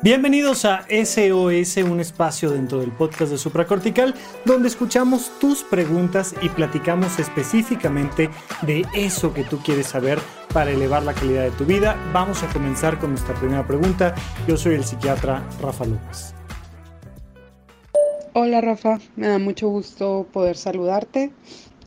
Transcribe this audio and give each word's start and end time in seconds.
Bienvenidos 0.00 0.64
a 0.64 0.86
SOS, 0.88 1.78
un 1.78 1.98
espacio 1.98 2.50
dentro 2.50 2.78
del 2.78 2.92
podcast 2.92 3.32
de 3.32 3.36
Supracortical, 3.36 4.14
donde 4.44 4.68
escuchamos 4.68 5.32
tus 5.40 5.64
preguntas 5.64 6.36
y 6.40 6.48
platicamos 6.50 7.18
específicamente 7.18 8.30
de 8.62 8.86
eso 8.94 9.34
que 9.34 9.42
tú 9.42 9.58
quieres 9.58 9.88
saber 9.88 10.20
para 10.54 10.70
elevar 10.70 11.02
la 11.02 11.14
calidad 11.14 11.42
de 11.42 11.50
tu 11.50 11.64
vida. 11.64 11.96
Vamos 12.12 12.44
a 12.44 12.48
comenzar 12.52 13.00
con 13.00 13.10
nuestra 13.10 13.34
primera 13.34 13.66
pregunta. 13.66 14.14
Yo 14.46 14.56
soy 14.56 14.76
el 14.76 14.84
psiquiatra 14.84 15.44
Rafa 15.60 15.84
López. 15.84 16.32
Hola 18.34 18.60
Rafa, 18.60 19.00
me 19.16 19.26
da 19.26 19.40
mucho 19.40 19.68
gusto 19.68 20.28
poder 20.32 20.56
saludarte. 20.56 21.32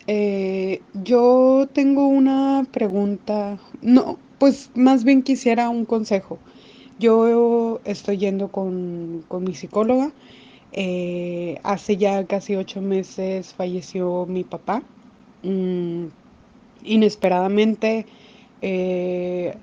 Eh, 0.07 0.81
yo 0.95 1.69
tengo 1.71 2.07
una 2.09 2.67
pregunta, 2.73 3.57
no, 3.81 4.19
pues 4.37 4.69
más 4.75 5.05
bien 5.05 5.23
quisiera 5.23 5.69
un 5.69 5.85
consejo. 5.85 6.39
Yo 7.01 7.81
estoy 7.83 8.17
yendo 8.17 8.49
con, 8.49 9.25
mi 9.39 9.55
psicóloga. 9.55 10.11
Eh, 10.71 11.59
hace 11.63 11.97
ya 11.97 12.23
casi 12.25 12.55
ocho 12.55 12.79
meses 12.79 13.55
falleció 13.55 14.27
mi 14.27 14.43
papá. 14.43 14.83
Mm, 15.41 16.05
inesperadamente, 16.83 18.05
eh, 18.61 19.55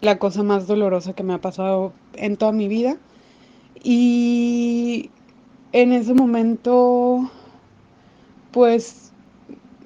la 0.00 0.18
cosa 0.18 0.42
más 0.42 0.66
dolorosa 0.66 1.12
que 1.12 1.22
me 1.22 1.34
ha 1.34 1.38
pasado 1.38 1.92
en 2.14 2.36
toda 2.36 2.50
mi 2.50 2.66
vida. 2.66 2.96
Y 3.84 5.10
en 5.72 5.92
ese 5.92 6.12
momento, 6.12 7.30
pues, 8.50 9.12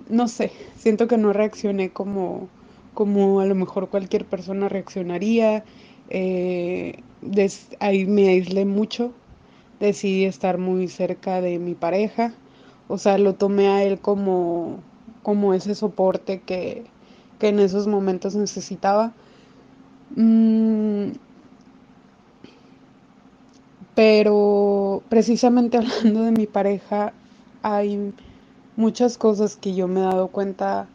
no 0.08 0.26
sé, 0.26 0.52
siento 0.78 1.06
que 1.06 1.18
no 1.18 1.34
reaccioné 1.34 1.90
como, 1.90 2.48
como 2.94 3.40
a 3.40 3.44
lo 3.44 3.54
mejor 3.54 3.90
cualquier 3.90 4.24
persona 4.24 4.70
reaccionaría. 4.70 5.64
Eh, 6.10 7.02
ahí 7.80 8.06
me 8.06 8.28
aislé 8.28 8.64
mucho, 8.64 9.12
decidí 9.80 10.24
estar 10.24 10.58
muy 10.58 10.88
cerca 10.88 11.40
de 11.40 11.58
mi 11.58 11.74
pareja, 11.74 12.32
o 12.88 12.98
sea, 12.98 13.18
lo 13.18 13.34
tomé 13.34 13.68
a 13.68 13.84
él 13.84 14.00
como, 14.00 14.78
como 15.22 15.54
ese 15.54 15.74
soporte 15.74 16.40
que, 16.40 16.84
en 17.40 17.60
esos 17.60 17.86
momentos 17.86 18.34
necesitaba. 18.34 19.12
Mm, 20.16 21.12
pero 23.94 25.02
precisamente 25.08 25.76
hablando 25.78 26.22
de 26.22 26.32
mi 26.32 26.46
pareja, 26.46 27.12
hay 27.62 28.14
muchas 28.76 29.18
cosas 29.18 29.56
que 29.56 29.74
yo 29.74 29.88
me 29.88 30.00
he 30.00 30.04
dado 30.04 30.28
cuenta 30.28 30.88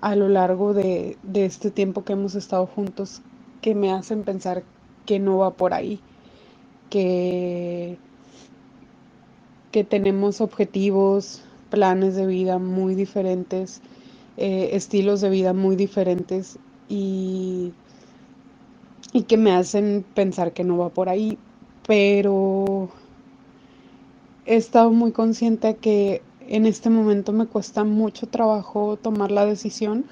a 0.00 0.16
lo 0.16 0.28
largo 0.28 0.74
de, 0.74 1.18
de 1.22 1.44
este 1.44 1.70
tiempo 1.70 2.04
que 2.04 2.14
hemos 2.14 2.34
estado 2.34 2.66
juntos 2.66 3.22
que 3.62 3.74
me 3.74 3.92
hacen 3.92 4.24
pensar 4.24 4.64
que 5.06 5.18
no 5.18 5.38
va 5.38 5.52
por 5.52 5.74
ahí, 5.74 6.00
que, 6.90 7.98
que 9.72 9.84
tenemos 9.84 10.40
objetivos, 10.40 11.42
planes 11.70 12.16
de 12.16 12.26
vida 12.26 12.58
muy 12.58 12.94
diferentes, 12.94 13.82
eh, 14.36 14.70
estilos 14.72 15.20
de 15.20 15.30
vida 15.30 15.52
muy 15.54 15.76
diferentes 15.76 16.58
y, 16.88 17.72
y 19.12 19.22
que 19.24 19.36
me 19.36 19.52
hacen 19.52 20.04
pensar 20.14 20.52
que 20.52 20.64
no 20.64 20.78
va 20.78 20.90
por 20.90 21.08
ahí, 21.08 21.38
pero 21.86 22.90
he 24.46 24.56
estado 24.56 24.90
muy 24.92 25.12
consciente 25.12 25.76
que 25.76 26.22
en 26.48 26.66
este 26.66 26.90
momento 26.90 27.32
me 27.32 27.46
cuesta 27.46 27.84
mucho 27.84 28.28
trabajo 28.28 28.96
tomar 28.96 29.30
la 29.30 29.46
decisión 29.46 30.06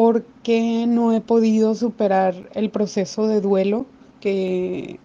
porque 0.00 0.84
no 0.86 1.12
he 1.12 1.20
podido 1.20 1.74
superar 1.74 2.48
el 2.54 2.70
proceso 2.70 3.26
de 3.26 3.40
duelo 3.40 3.84
que, 4.20 5.00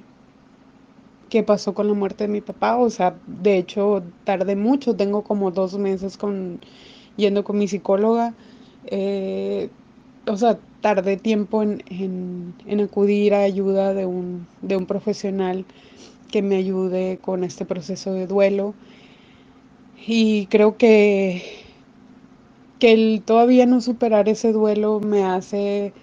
que 1.32 1.42
pasó 1.42 1.74
con 1.74 1.88
la 1.88 1.96
muerte 1.96 2.26
de 2.26 2.28
mi 2.28 2.42
papá. 2.42 2.78
O 2.78 2.92
sea, 2.92 3.16
de 3.26 3.58
hecho, 3.58 4.04
tardé 4.24 4.56
mucho, 4.56 4.96
tengo 4.96 5.24
como 5.24 5.50
dos 5.50 5.80
meses 5.80 6.16
con, 6.16 6.60
yendo 7.18 7.44
con 7.44 7.58
mi 7.58 7.68
psicóloga. 7.68 8.36
Eh, 8.86 9.72
o 10.28 10.38
sea, 10.38 10.60
tardé 10.82 11.18
tiempo 11.18 11.64
en, 11.64 12.54
acudir 12.80 13.34
a 13.34 13.42
ayuda 13.42 13.96
de 13.96 14.06
un, 14.06 14.46
de 14.62 14.78
un 14.78 14.86
profesional 14.86 15.66
que 16.32 16.44
me 16.44 16.58
ayude 16.58 17.18
con 17.18 17.44
este 17.44 17.66
proceso 17.66 18.14
de 18.14 18.28
duelo. 18.28 18.76
Y 20.06 20.46
creo 20.52 20.78
que 20.78 21.63
que 22.84 22.92
el 22.92 23.22
todavía 23.26 23.66
no 23.66 23.80
superar 23.80 24.28
ese 24.28 24.52
duelo 24.52 25.00
me 25.00 25.24
hace 25.24 25.94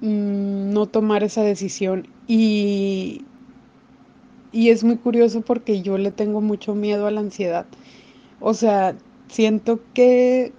mm, 0.00 0.72
no 0.72 0.86
tomar 0.86 1.24
esa 1.24 1.42
decisión 1.42 2.06
y, 2.28 3.24
y 4.52 4.70
es 4.70 4.84
muy 4.84 4.96
curioso 4.96 5.40
porque 5.40 5.82
yo 5.82 5.98
le 5.98 6.12
tengo 6.12 6.40
mucho 6.40 6.76
miedo 6.76 7.08
a 7.08 7.10
la 7.10 7.18
ansiedad. 7.18 7.66
O 8.38 8.54
sea, 8.54 8.96
siento 9.26 9.80
que 9.92 10.52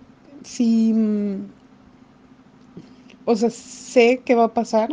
si, 0.44 0.92
mm, 0.92 1.46
o 3.24 3.36
sea, 3.38 3.50
sé 3.50 4.22
qué 4.26 4.36
va 4.36 4.44
a 4.46 4.54
pasar 4.54 4.90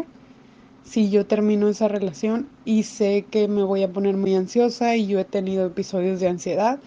si 0.85 1.11
yo 1.11 1.27
termino 1.27 1.69
esa 1.69 1.89
relación 1.89 2.49
y 2.65 2.85
sé 2.85 3.27
que 3.29 3.49
me 3.49 3.65
voy 3.65 3.83
a 3.83 3.93
poner 3.93 4.17
muy 4.17 4.37
ansiosa 4.37 4.95
y 4.97 5.09
yo 5.09 5.19
he 5.19 5.25
tenido 5.25 5.67
episodios 5.67 6.21
de 6.21 6.29
ansiedad 6.29 6.79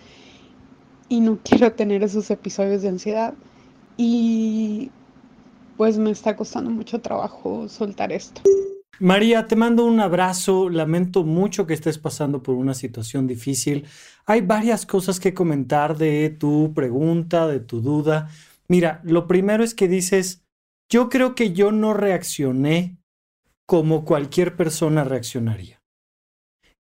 y 1.11 1.19
no 1.19 1.39
quiero 1.43 1.73
tener 1.73 2.03
esos 2.03 2.31
episodios 2.31 2.83
de 2.83 2.87
ansiedad 2.87 3.33
y 3.97 4.89
pues 5.75 5.97
me 5.97 6.09
está 6.09 6.37
costando 6.37 6.71
mucho 6.71 7.01
trabajo 7.01 7.67
soltar 7.67 8.13
esto. 8.13 8.41
María, 8.97 9.45
te 9.45 9.57
mando 9.57 9.83
un 9.83 9.99
abrazo. 9.99 10.69
Lamento 10.69 11.25
mucho 11.25 11.67
que 11.67 11.73
estés 11.73 11.97
pasando 11.97 12.41
por 12.41 12.55
una 12.55 12.73
situación 12.73 13.27
difícil. 13.27 13.87
Hay 14.25 14.39
varias 14.39 14.85
cosas 14.85 15.19
que 15.19 15.33
comentar 15.33 15.97
de 15.97 16.29
tu 16.29 16.73
pregunta, 16.73 17.45
de 17.45 17.59
tu 17.59 17.81
duda. 17.81 18.29
Mira, 18.69 19.01
lo 19.03 19.27
primero 19.27 19.65
es 19.65 19.75
que 19.75 19.89
dices, 19.89 20.45
yo 20.89 21.09
creo 21.09 21.35
que 21.35 21.51
yo 21.51 21.73
no 21.73 21.93
reaccioné 21.93 22.99
como 23.65 24.05
cualquier 24.05 24.55
persona 24.55 25.03
reaccionaría. 25.03 25.81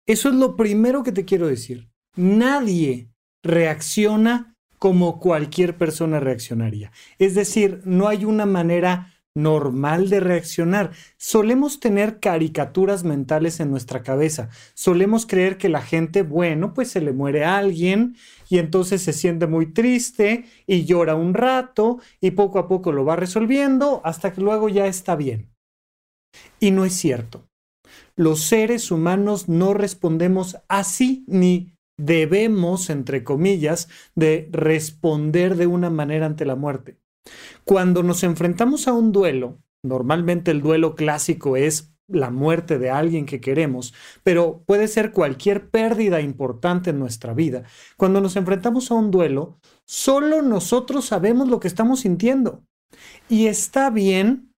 Eso 0.05 0.29
es 0.29 0.35
lo 0.35 0.55
primero 0.55 1.03
que 1.03 1.11
te 1.11 1.25
quiero 1.25 1.47
decir. 1.47 1.89
Nadie 2.15 3.10
reacciona 3.43 4.55
como 4.79 5.19
cualquier 5.19 5.77
persona 5.77 6.19
reaccionaría. 6.19 6.91
Es 7.19 7.35
decir, 7.35 7.81
no 7.85 8.07
hay 8.07 8.25
una 8.25 8.45
manera 8.45 9.13
normal 9.33 10.09
de 10.09 10.19
reaccionar. 10.19 10.91
Solemos 11.17 11.79
tener 11.79 12.19
caricaturas 12.19 13.03
mentales 13.03 13.59
en 13.59 13.71
nuestra 13.71 14.03
cabeza. 14.03 14.49
Solemos 14.73 15.25
creer 15.25 15.57
que 15.57 15.69
la 15.69 15.81
gente, 15.81 16.23
bueno, 16.23 16.73
pues 16.73 16.89
se 16.89 17.01
le 17.01 17.13
muere 17.13 17.45
a 17.45 17.57
alguien 17.57 18.15
y 18.49 18.57
entonces 18.57 19.01
se 19.01 19.13
siente 19.13 19.47
muy 19.47 19.67
triste 19.67 20.45
y 20.67 20.85
llora 20.85 21.15
un 21.15 21.33
rato 21.33 21.99
y 22.19 22.31
poco 22.31 22.59
a 22.59 22.67
poco 22.67 22.91
lo 22.91 23.05
va 23.05 23.15
resolviendo 23.15 24.01
hasta 24.03 24.33
que 24.33 24.41
luego 24.41 24.67
ya 24.67 24.87
está 24.87 25.15
bien. 25.15 25.49
Y 26.59 26.71
no 26.71 26.85
es 26.85 26.93
cierto. 26.93 27.47
Los 28.15 28.41
seres 28.41 28.91
humanos 28.91 29.47
no 29.47 29.73
respondemos 29.73 30.57
así 30.67 31.23
ni 31.27 31.73
debemos, 31.97 32.89
entre 32.89 33.23
comillas, 33.23 33.89
de 34.15 34.49
responder 34.51 35.55
de 35.55 35.67
una 35.67 35.89
manera 35.89 36.25
ante 36.25 36.45
la 36.45 36.55
muerte. 36.55 36.99
Cuando 37.65 38.03
nos 38.03 38.23
enfrentamos 38.23 38.87
a 38.87 38.93
un 38.93 39.11
duelo, 39.11 39.59
normalmente 39.83 40.51
el 40.51 40.61
duelo 40.61 40.95
clásico 40.95 41.57
es 41.57 41.93
la 42.07 42.29
muerte 42.29 42.77
de 42.77 42.89
alguien 42.89 43.25
que 43.25 43.39
queremos, 43.39 43.93
pero 44.23 44.63
puede 44.65 44.87
ser 44.87 45.11
cualquier 45.11 45.69
pérdida 45.69 46.21
importante 46.21 46.89
en 46.89 46.99
nuestra 46.99 47.33
vida. 47.33 47.63
Cuando 47.97 48.21
nos 48.21 48.35
enfrentamos 48.35 48.91
a 48.91 48.95
un 48.95 49.11
duelo, 49.11 49.59
solo 49.85 50.41
nosotros 50.41 51.05
sabemos 51.05 51.47
lo 51.47 51.59
que 51.59 51.67
estamos 51.67 52.01
sintiendo. 52.01 52.63
Y 53.29 53.47
está 53.47 53.89
bien 53.89 54.53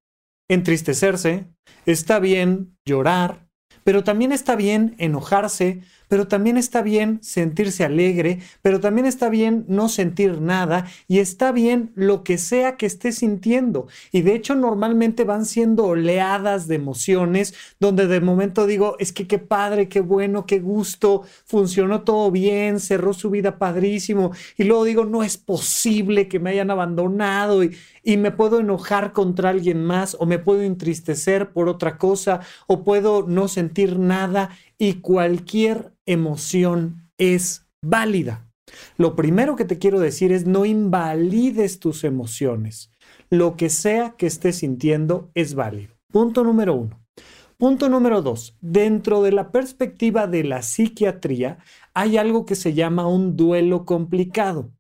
entristecerse, 0.50 1.48
está 1.86 2.20
bien 2.20 2.76
llorar, 2.86 3.48
pero 3.84 4.04
también 4.04 4.32
está 4.32 4.56
bien 4.56 4.96
enojarse, 4.98 5.82
pero 6.14 6.28
también 6.28 6.58
está 6.58 6.84
bien 6.84 7.18
sentirse 7.24 7.84
alegre, 7.84 8.38
pero 8.62 8.80
también 8.80 9.08
está 9.08 9.30
bien 9.30 9.66
no 9.68 9.90
sentir 9.90 10.42
nada 10.42 10.86
y 11.08 11.18
está 11.18 11.52
bien 11.52 11.92
lo 11.96 12.24
que 12.24 12.38
sea 12.38 12.78
que 12.78 12.86
esté 12.86 13.12
sintiendo. 13.12 13.88
Y 14.12 14.22
de 14.22 14.36
hecho 14.36 14.54
normalmente 14.54 15.24
van 15.24 15.44
siendo 15.44 15.86
oleadas 15.86 16.68
de 16.68 16.76
emociones 16.76 17.56
donde 17.80 18.06
de 18.06 18.22
momento 18.22 18.68
digo, 18.68 18.96
es 19.00 19.12
que 19.12 19.26
qué 19.26 19.40
padre, 19.40 19.90
qué 19.90 20.02
bueno, 20.02 20.46
qué 20.46 20.60
gusto, 20.60 21.24
funcionó 21.46 22.04
todo 22.04 22.30
bien, 22.30 22.80
cerró 22.80 23.14
su 23.14 23.32
vida 23.32 23.58
padrísimo. 23.58 24.34
Y 24.56 24.66
luego 24.66 24.84
digo, 24.84 25.06
no 25.06 25.24
es 25.24 25.38
posible 25.38 26.28
que 26.28 26.40
me 26.40 26.52
hayan 26.52 26.70
abandonado 26.70 27.64
y, 27.64 27.76
y 28.04 28.18
me 28.18 28.30
puedo 28.30 28.60
enojar 28.60 29.14
contra 29.14 29.50
alguien 29.50 29.84
más 29.84 30.16
o 30.20 30.28
me 30.28 30.38
puedo 30.38 30.62
entristecer 30.62 31.54
por 31.54 31.70
otra 31.70 31.98
cosa 31.98 32.42
o 32.68 32.84
puedo 32.84 33.26
no 33.28 33.48
sentir 33.48 33.98
nada 33.98 34.52
y 34.84 34.96
cualquier 34.96 35.94
emoción 36.06 37.10
es 37.18 37.66
válida. 37.82 38.52
Lo 38.98 39.16
primero 39.16 39.56
que 39.56 39.64
te 39.64 39.80
quiero 39.80 40.02
decir 40.02 40.34
es 40.34 40.46
no 40.46 40.66
invalides 40.66 41.80
tus 41.80 42.04
emociones. 42.04 42.92
Lo 43.30 43.56
que 43.56 43.70
sea 43.70 44.16
que 44.18 44.28
estés 44.28 44.58
sintiendo 44.58 45.32
es 45.36 45.56
válido. 45.56 45.94
Punto 46.12 46.44
número 46.44 46.76
uno. 46.76 47.02
Punto 47.58 47.88
número 47.88 48.22
dos, 48.22 48.58
dentro 48.60 49.24
de 49.24 49.32
la 49.32 49.54
perspectiva 49.54 50.28
de 50.28 50.44
la 50.44 50.62
psiquiatría 50.62 51.60
hay 51.94 52.18
algo 52.18 52.46
que 52.46 52.56
se 52.56 52.74
llama 52.74 53.08
un 53.08 53.38
duelo 53.38 53.86
complicado. 53.86 54.74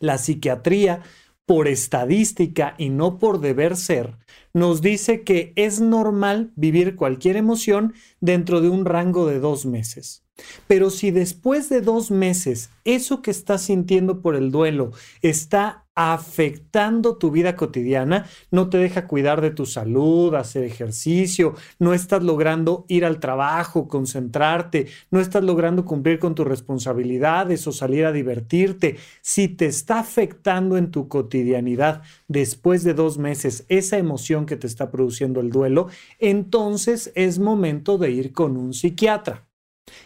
La 0.00 0.16
psiquiatría, 0.16 1.02
por 1.48 1.66
estadística 1.66 2.74
y 2.76 2.90
no 2.90 3.18
por 3.18 3.40
deber 3.40 3.78
ser, 3.78 4.18
nos 4.52 4.82
dice 4.82 5.24
que 5.24 5.54
es 5.56 5.80
normal 5.80 6.52
vivir 6.56 6.94
cualquier 6.94 7.38
emoción 7.38 7.94
dentro 8.20 8.60
de 8.60 8.68
un 8.68 8.84
rango 8.84 9.26
de 9.26 9.40
dos 9.40 9.64
meses. 9.64 10.27
Pero 10.66 10.90
si 10.90 11.10
después 11.10 11.68
de 11.68 11.80
dos 11.80 12.10
meses 12.10 12.70
eso 12.84 13.22
que 13.22 13.30
estás 13.30 13.62
sintiendo 13.62 14.22
por 14.22 14.34
el 14.34 14.50
duelo 14.50 14.92
está 15.22 15.84
afectando 16.00 17.16
tu 17.16 17.32
vida 17.32 17.56
cotidiana, 17.56 18.26
no 18.52 18.70
te 18.70 18.78
deja 18.78 19.08
cuidar 19.08 19.40
de 19.40 19.50
tu 19.50 19.66
salud, 19.66 20.32
hacer 20.36 20.62
ejercicio, 20.62 21.56
no 21.80 21.92
estás 21.92 22.22
logrando 22.22 22.84
ir 22.86 23.04
al 23.04 23.18
trabajo, 23.18 23.88
concentrarte, 23.88 24.86
no 25.10 25.18
estás 25.18 25.42
logrando 25.42 25.84
cumplir 25.84 26.20
con 26.20 26.36
tus 26.36 26.46
responsabilidades 26.46 27.66
o 27.66 27.72
salir 27.72 28.04
a 28.04 28.12
divertirte, 28.12 28.96
si 29.22 29.48
te 29.48 29.66
está 29.66 29.98
afectando 29.98 30.76
en 30.76 30.92
tu 30.92 31.08
cotidianidad 31.08 32.02
después 32.28 32.84
de 32.84 32.94
dos 32.94 33.18
meses 33.18 33.64
esa 33.68 33.98
emoción 33.98 34.46
que 34.46 34.56
te 34.56 34.68
está 34.68 34.92
produciendo 34.92 35.40
el 35.40 35.50
duelo, 35.50 35.88
entonces 36.20 37.10
es 37.16 37.40
momento 37.40 37.98
de 37.98 38.12
ir 38.12 38.32
con 38.32 38.56
un 38.56 38.72
psiquiatra. 38.72 39.47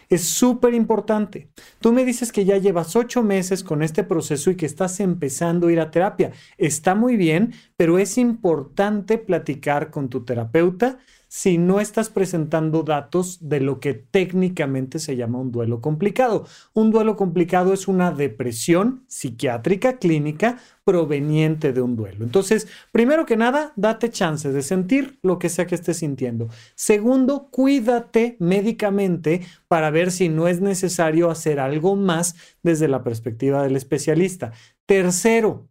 Es 0.09 0.23
súper 0.23 0.73
importante. 0.73 1.49
Tú 1.79 1.91
me 1.91 2.05
dices 2.05 2.31
que 2.31 2.45
ya 2.45 2.57
llevas 2.57 2.95
ocho 2.95 3.23
meses 3.23 3.63
con 3.63 3.83
este 3.83 4.03
proceso 4.03 4.51
y 4.51 4.55
que 4.55 4.65
estás 4.65 4.99
empezando 4.99 5.67
a 5.67 5.71
ir 5.71 5.79
a 5.79 5.91
terapia. 5.91 6.31
Está 6.57 6.95
muy 6.95 7.17
bien, 7.17 7.53
pero 7.77 7.97
es 7.97 8.17
importante 8.17 9.17
platicar 9.17 9.91
con 9.91 10.09
tu 10.09 10.23
terapeuta 10.25 10.99
si 11.35 11.57
no 11.57 11.79
estás 11.79 12.11
presentando 12.11 12.83
datos 12.83 13.39
de 13.49 13.59
lo 13.59 13.79
que 13.79 13.95
técnicamente 13.95 14.99
se 14.99 15.15
llama 15.15 15.39
un 15.39 15.51
duelo 15.51 15.81
complicado. 15.81 16.45
Un 16.73 16.91
duelo 16.91 17.15
complicado 17.15 17.73
es 17.73 17.87
una 17.87 18.11
depresión 18.11 19.03
psiquiátrica 19.07 19.97
clínica 19.97 20.59
proveniente 20.83 21.73
de 21.73 21.81
un 21.81 21.95
duelo. 21.95 22.23
Entonces, 22.23 22.67
primero 22.91 23.25
que 23.25 23.35
nada, 23.35 23.73
date 23.75 24.11
chance 24.11 24.51
de 24.51 24.61
sentir 24.61 25.17
lo 25.23 25.39
que 25.39 25.49
sea 25.49 25.65
que 25.65 25.73
estés 25.73 25.97
sintiendo. 25.97 26.49
Segundo, 26.75 27.47
cuídate 27.49 28.37
médicamente 28.39 29.41
para 29.67 29.89
ver 29.89 30.11
si 30.11 30.29
no 30.29 30.47
es 30.47 30.61
necesario 30.61 31.31
hacer 31.31 31.59
algo 31.59 31.95
más 31.95 32.35
desde 32.61 32.87
la 32.87 33.03
perspectiva 33.03 33.63
del 33.63 33.75
especialista. 33.75 34.51
Tercero, 34.85 35.67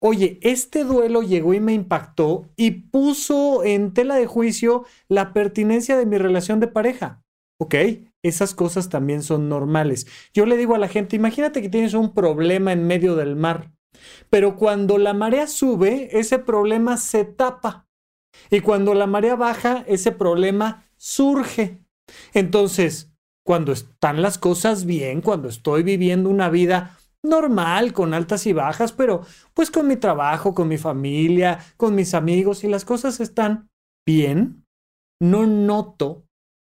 oye, 0.00 0.38
este 0.42 0.84
duelo 0.84 1.22
llegó 1.22 1.54
y 1.54 1.60
me 1.60 1.72
impactó 1.72 2.48
y 2.56 2.70
puso 2.70 3.64
en 3.64 3.92
tela 3.92 4.16
de 4.16 4.26
juicio 4.26 4.84
la 5.08 5.32
pertinencia 5.32 5.96
de 5.96 6.06
mi 6.06 6.18
relación 6.18 6.60
de 6.60 6.68
pareja. 6.68 7.22
Ok, 7.58 7.74
esas 8.22 8.54
cosas 8.54 8.88
también 8.88 9.22
son 9.22 9.48
normales. 9.48 10.06
Yo 10.34 10.46
le 10.46 10.56
digo 10.56 10.74
a 10.74 10.78
la 10.78 10.88
gente, 10.88 11.16
imagínate 11.16 11.62
que 11.62 11.70
tienes 11.70 11.94
un 11.94 12.12
problema 12.12 12.72
en 12.72 12.86
medio 12.86 13.16
del 13.16 13.36
mar, 13.36 13.72
pero 14.28 14.56
cuando 14.56 14.98
la 14.98 15.14
marea 15.14 15.46
sube, 15.46 16.08
ese 16.18 16.38
problema 16.38 16.96
se 16.98 17.24
tapa. 17.24 17.88
Y 18.50 18.60
cuando 18.60 18.94
la 18.94 19.06
marea 19.06 19.36
baja, 19.36 19.84
ese 19.86 20.12
problema 20.12 20.86
surge. 20.96 21.78
Entonces, 22.34 23.10
cuando 23.44 23.72
están 23.72 24.22
las 24.22 24.38
cosas 24.38 24.84
bien, 24.84 25.22
cuando 25.22 25.48
estoy 25.48 25.82
viviendo 25.82 26.28
una 26.28 26.50
vida 26.50 26.98
normal, 27.24 27.92
con 27.92 28.14
altas 28.14 28.46
y 28.46 28.52
bajas, 28.52 28.92
pero 28.92 29.22
pues 29.54 29.70
con 29.70 29.88
mi 29.88 29.96
trabajo, 29.96 30.54
con 30.54 30.68
mi 30.68 30.78
familia, 30.78 31.58
con 31.76 31.94
mis 31.94 32.14
amigos 32.14 32.64
y 32.64 32.68
las 32.68 32.84
cosas 32.84 33.20
están 33.20 33.68
bien, 34.06 34.64
no 35.20 35.46
noto 35.46 36.24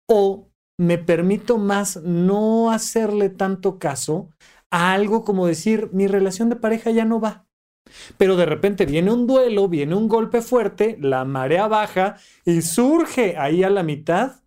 o 0.10 0.50
me 0.80 0.98
permito 0.98 1.58
más 1.58 2.02
no 2.04 2.72
hacerle 2.72 3.30
tanto 3.30 3.80
caso 3.80 4.30
a 4.72 4.94
algo 4.94 5.24
como 5.24 5.48
decir, 5.48 5.90
mi 5.94 6.08
relación 6.08 6.50
de 6.50 6.56
pareja 6.56 6.92
ya 6.92 7.06
no 7.06 7.20
va. 7.20 7.46
Pero 8.18 8.36
de 8.36 8.46
repente 8.46 8.86
viene 8.86 9.12
un 9.12 9.28
duelo, 9.28 9.70
viene 9.70 9.96
un 9.96 10.08
golpe 10.08 10.42
fuerte, 10.42 10.98
la 11.00 11.24
marea 11.26 11.68
baja 11.68 12.18
y 12.46 12.62
surge 12.62 13.38
ahí 13.38 13.64
a 13.64 13.70
la 13.70 13.84
mitad 13.84 14.44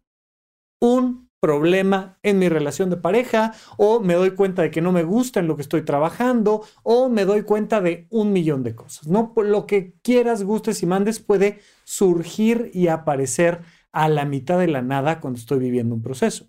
un 0.82 1.29
problema 1.40 2.18
en 2.22 2.38
mi 2.38 2.48
relación 2.48 2.90
de 2.90 2.98
pareja 2.98 3.54
o 3.76 4.00
me 4.00 4.14
doy 4.14 4.32
cuenta 4.32 4.62
de 4.62 4.70
que 4.70 4.82
no 4.82 4.92
me 4.92 5.02
gusta 5.02 5.40
en 5.40 5.48
lo 5.48 5.56
que 5.56 5.62
estoy 5.62 5.82
trabajando 5.82 6.62
o 6.82 7.08
me 7.08 7.24
doy 7.24 7.42
cuenta 7.42 7.80
de 7.80 8.06
un 8.10 8.32
millón 8.32 8.62
de 8.62 8.74
cosas. 8.74 9.08
No 9.08 9.32
lo 9.36 9.66
que 9.66 9.94
quieras, 10.02 10.44
gustes 10.44 10.82
y 10.82 10.86
mandes 10.86 11.18
puede 11.18 11.60
surgir 11.84 12.70
y 12.74 12.88
aparecer 12.88 13.62
a 13.92 14.08
la 14.08 14.24
mitad 14.24 14.58
de 14.58 14.68
la 14.68 14.82
nada 14.82 15.20
cuando 15.20 15.38
estoy 15.38 15.58
viviendo 15.58 15.94
un 15.94 16.02
proceso. 16.02 16.46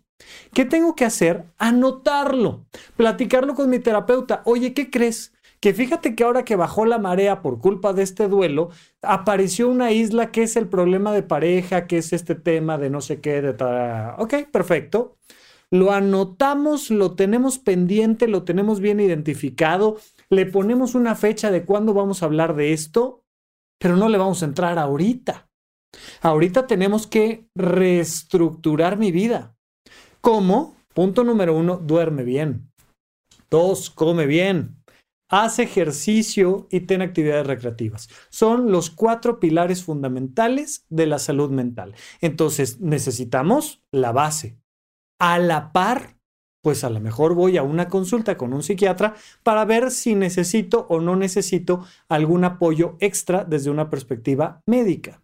¿Qué 0.54 0.66
tengo 0.66 0.94
que 0.96 1.06
hacer? 1.06 1.46
Anotarlo, 1.58 2.68
platicarlo 2.96 3.56
con 3.56 3.70
mi 3.70 3.80
terapeuta. 3.80 4.44
Oye, 4.46 4.74
¿qué 4.74 4.92
crees? 4.92 5.34
Que 5.62 5.76
fíjate 5.76 6.16
que 6.16 6.24
ahora 6.24 6.44
que 6.44 6.56
bajó 6.56 6.86
la 6.86 6.98
marea 6.98 7.44
por 7.44 7.60
culpa 7.60 7.94
de 7.94 8.02
este 8.02 8.28
duelo, 8.28 8.72
apareció 9.04 9.70
una 9.70 9.92
isla 9.92 10.32
que 10.32 10.42
es 10.42 10.56
el 10.56 10.68
problema 10.68 11.14
de 11.14 11.22
pareja, 11.22 11.86
que 11.86 12.00
es 12.00 12.14
este 12.14 12.34
tema 12.34 12.80
de 12.80 12.90
no 12.90 13.00
sé 13.00 13.22
qué, 13.22 13.44
de 13.44 13.54
tal. 13.54 14.16
Ok, 14.18 14.50
perfecto. 14.52 15.18
Lo 15.70 15.92
anotamos, 15.92 16.90
lo 16.90 17.16
tenemos 17.16 17.60
pendiente, 17.60 18.28
lo 18.28 18.44
tenemos 18.44 18.80
bien 18.80 19.00
identificado, 19.00 19.98
le 20.30 20.48
ponemos 20.48 20.96
una 20.96 21.14
fecha 21.14 21.52
de 21.52 21.64
cuándo 21.64 21.94
vamos 21.94 22.24
a 22.24 22.26
hablar 22.26 22.56
de 22.56 22.74
esto, 22.74 23.24
pero 23.80 23.96
no 23.96 24.10
le 24.10 24.18
vamos 24.18 24.42
a 24.42 24.46
entrar 24.46 24.80
ahorita. 24.80 25.48
Ahorita 26.22 26.66
tenemos 26.66 27.06
que 27.06 27.46
reestructurar 27.56 28.98
mi 28.98 29.12
vida. 29.12 29.56
¿Cómo? 30.22 30.76
Punto 30.96 31.24
número 31.24 31.56
uno, 31.56 31.78
duerme 31.78 32.24
bien. 32.24 32.72
Dos, 33.50 33.92
come 33.92 34.26
bien 34.26 34.81
haz 35.32 35.60
ejercicio 35.60 36.68
y 36.70 36.82
ten 36.82 37.02
actividades 37.02 37.48
recreativas. 37.48 38.10
Son 38.30 38.70
los 38.70 38.90
cuatro 38.90 39.40
pilares 39.40 39.84
fundamentales 39.84 40.86
de 40.90 41.08
la 41.08 41.20
salud 41.20 41.50
mental. 41.50 41.96
Entonces, 42.20 42.82
necesitamos 42.82 43.82
la 43.92 44.12
base. 44.12 44.58
A 45.20 45.40
la 45.40 45.72
par, 45.72 46.18
pues 46.62 46.84
a 46.84 46.90
lo 46.90 47.00
mejor 47.00 47.34
voy 47.34 47.58
a 47.58 47.64
una 47.64 47.88
consulta 47.88 48.38
con 48.38 48.54
un 48.54 48.62
psiquiatra 48.62 49.16
para 49.42 49.64
ver 49.64 49.90
si 49.90 50.16
necesito 50.16 50.86
o 50.90 51.00
no 51.00 51.16
necesito 51.16 51.86
algún 52.10 52.44
apoyo 52.44 52.98
extra 53.00 53.46
desde 53.46 53.72
una 53.72 53.90
perspectiva 53.90 54.62
médica. 54.66 55.24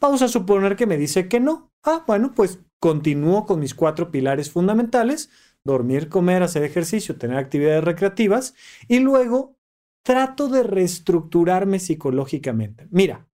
Vamos 0.00 0.22
a 0.22 0.28
suponer 0.28 0.74
que 0.74 0.86
me 0.86 0.96
dice 0.96 1.28
que 1.28 1.38
no. 1.38 1.70
Ah, 1.84 2.02
bueno, 2.06 2.32
pues 2.34 2.60
continúo 2.80 3.44
con 3.44 3.60
mis 3.60 3.74
cuatro 3.74 4.10
pilares 4.10 4.50
fundamentales, 4.50 5.30
dormir, 5.64 6.08
comer, 6.08 6.42
hacer 6.42 6.62
ejercicio, 6.62 7.16
tener 7.16 7.38
actividades 7.38 7.84
recreativas 7.84 8.54
y 8.86 8.98
luego 8.98 9.56
trato 10.04 10.48
de 10.48 10.62
reestructurarme 10.62 11.78
psicológicamente. 11.78 12.86
Mira, 12.90 13.26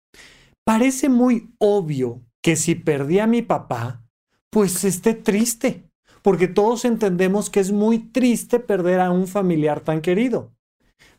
parece 0.64 1.08
muy 1.08 1.54
obvio 1.58 2.22
que 2.42 2.56
si 2.56 2.74
perdí 2.74 3.18
a 3.18 3.26
mi 3.26 3.42
papá, 3.42 4.04
pues 4.50 4.84
esté 4.84 5.14
triste, 5.14 5.90
porque 6.22 6.48
todos 6.48 6.84
entendemos 6.84 7.48
que 7.48 7.60
es 7.60 7.72
muy 7.72 7.98
triste 7.98 8.60
perder 8.60 9.00
a 9.00 9.10
un 9.10 9.26
familiar 9.26 9.80
tan 9.80 10.02
querido, 10.02 10.52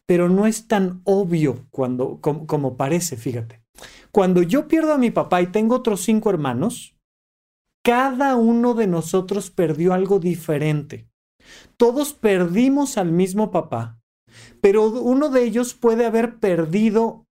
pero 0.05 0.29
no 0.29 0.45
es 0.45 0.67
tan 0.67 1.01
obvio 1.03 1.65
cuando, 1.71 2.19
como, 2.21 2.45
como 2.45 2.77
parece, 2.77 3.17
fíjate. 3.17 3.61
Cuando 4.11 4.41
yo 4.43 4.67
pierdo 4.67 4.93
a 4.93 4.97
mi 4.97 5.11
papá 5.11 5.41
y 5.41 5.47
tengo 5.47 5.75
otros 5.75 6.01
cinco 6.01 6.29
hermanos, 6.29 6.95
cada 7.89 8.35
uno 8.35 8.75
de 8.75 8.85
nosotros 8.85 9.49
perdió 9.49 9.95
algo 9.95 10.19
diferente. 10.19 11.09
Todos 11.75 12.13
perdimos 12.13 12.99
al 12.99 13.11
mismo 13.11 13.49
papá, 13.49 13.99
pero 14.61 14.85
uno 14.85 15.29
de 15.29 15.43
ellos 15.43 15.73
puede 15.73 16.05
haber 16.05 16.37
perdido 16.37 17.25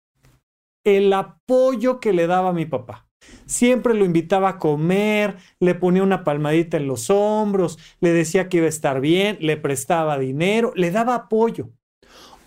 el 0.87 1.13
apoyo 1.13 1.99
que 1.99 2.13
le 2.13 2.29
daba 2.29 2.53
mi 2.53 2.67
papá. 2.67 3.09
Siempre 3.47 3.95
lo 3.95 4.05
invitaba 4.05 4.51
a 4.51 4.59
comer, 4.61 5.39
le 5.59 5.75
ponía 5.75 6.05
una 6.05 6.23
palmadita 6.23 6.77
en 6.77 6.87
los 6.87 7.11
hombros, 7.11 7.77
le 8.01 8.13
decía 8.13 8.49
que 8.49 8.59
iba 8.59 8.67
a 8.67 8.69
estar 8.69 9.01
bien, 9.01 9.39
le 9.41 9.57
prestaba 9.57 10.21
dinero, 10.21 10.73
le 10.77 10.93
daba 10.93 11.17
apoyo. 11.17 11.71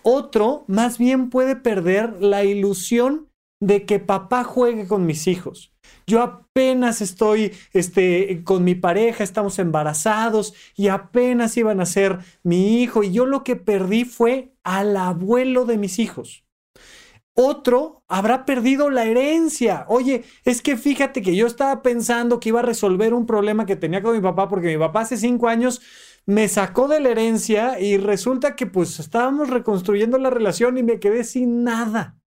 Otro 0.02 0.64
más 0.66 0.96
bien 0.96 1.28
puede 1.28 1.56
perder 1.56 2.22
la 2.22 2.42
ilusión 2.42 3.28
de 3.60 3.84
que 3.84 3.98
papá 3.98 4.44
juegue 4.44 4.88
con 4.88 5.04
mis 5.04 5.26
hijos. 5.26 5.74
Yo 6.08 6.22
apenas 6.22 7.02
estoy 7.02 7.52
este, 7.74 8.42
con 8.42 8.64
mi 8.64 8.74
pareja, 8.74 9.22
estamos 9.22 9.58
embarazados 9.58 10.54
y 10.74 10.88
apenas 10.88 11.54
iban 11.58 11.82
a 11.82 11.86
ser 11.86 12.20
mi 12.42 12.82
hijo 12.82 13.02
y 13.02 13.12
yo 13.12 13.26
lo 13.26 13.44
que 13.44 13.56
perdí 13.56 14.06
fue 14.06 14.54
al 14.64 14.96
abuelo 14.96 15.66
de 15.66 15.76
mis 15.76 15.98
hijos. 15.98 16.46
Otro 17.34 18.04
habrá 18.08 18.46
perdido 18.46 18.88
la 18.88 19.04
herencia. 19.04 19.84
Oye, 19.88 20.24
es 20.46 20.62
que 20.62 20.78
fíjate 20.78 21.20
que 21.20 21.36
yo 21.36 21.46
estaba 21.46 21.82
pensando 21.82 22.40
que 22.40 22.48
iba 22.48 22.60
a 22.60 22.62
resolver 22.62 23.12
un 23.12 23.26
problema 23.26 23.66
que 23.66 23.76
tenía 23.76 24.02
con 24.02 24.16
mi 24.16 24.22
papá 24.22 24.48
porque 24.48 24.68
mi 24.68 24.78
papá 24.78 25.02
hace 25.02 25.18
cinco 25.18 25.48
años 25.48 25.82
me 26.24 26.48
sacó 26.48 26.88
de 26.88 27.00
la 27.00 27.10
herencia 27.10 27.78
y 27.78 27.98
resulta 27.98 28.56
que 28.56 28.64
pues 28.64 28.98
estábamos 28.98 29.50
reconstruyendo 29.50 30.16
la 30.16 30.30
relación 30.30 30.78
y 30.78 30.82
me 30.82 31.00
quedé 31.00 31.22
sin 31.22 31.64
nada. 31.64 32.17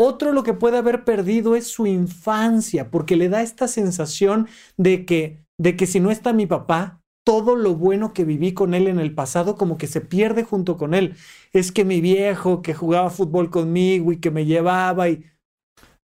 Otro 0.00 0.32
lo 0.32 0.44
que 0.44 0.54
puede 0.54 0.78
haber 0.78 1.02
perdido 1.02 1.56
es 1.56 1.66
su 1.66 1.84
infancia, 1.88 2.88
porque 2.88 3.16
le 3.16 3.28
da 3.28 3.42
esta 3.42 3.66
sensación 3.66 4.46
de 4.76 5.04
que, 5.04 5.44
de 5.60 5.74
que 5.74 5.88
si 5.88 5.98
no 5.98 6.12
está 6.12 6.32
mi 6.32 6.46
papá, 6.46 7.00
todo 7.26 7.56
lo 7.56 7.74
bueno 7.74 8.12
que 8.12 8.24
viví 8.24 8.54
con 8.54 8.74
él 8.74 8.86
en 8.86 9.00
el 9.00 9.12
pasado 9.12 9.56
como 9.56 9.76
que 9.76 9.88
se 9.88 10.00
pierde 10.00 10.44
junto 10.44 10.76
con 10.76 10.94
él. 10.94 11.16
Es 11.52 11.72
que 11.72 11.84
mi 11.84 12.00
viejo 12.00 12.62
que 12.62 12.74
jugaba 12.74 13.10
fútbol 13.10 13.50
conmigo 13.50 14.12
y 14.12 14.18
que 14.18 14.30
me 14.30 14.46
llevaba 14.46 15.08
y 15.08 15.24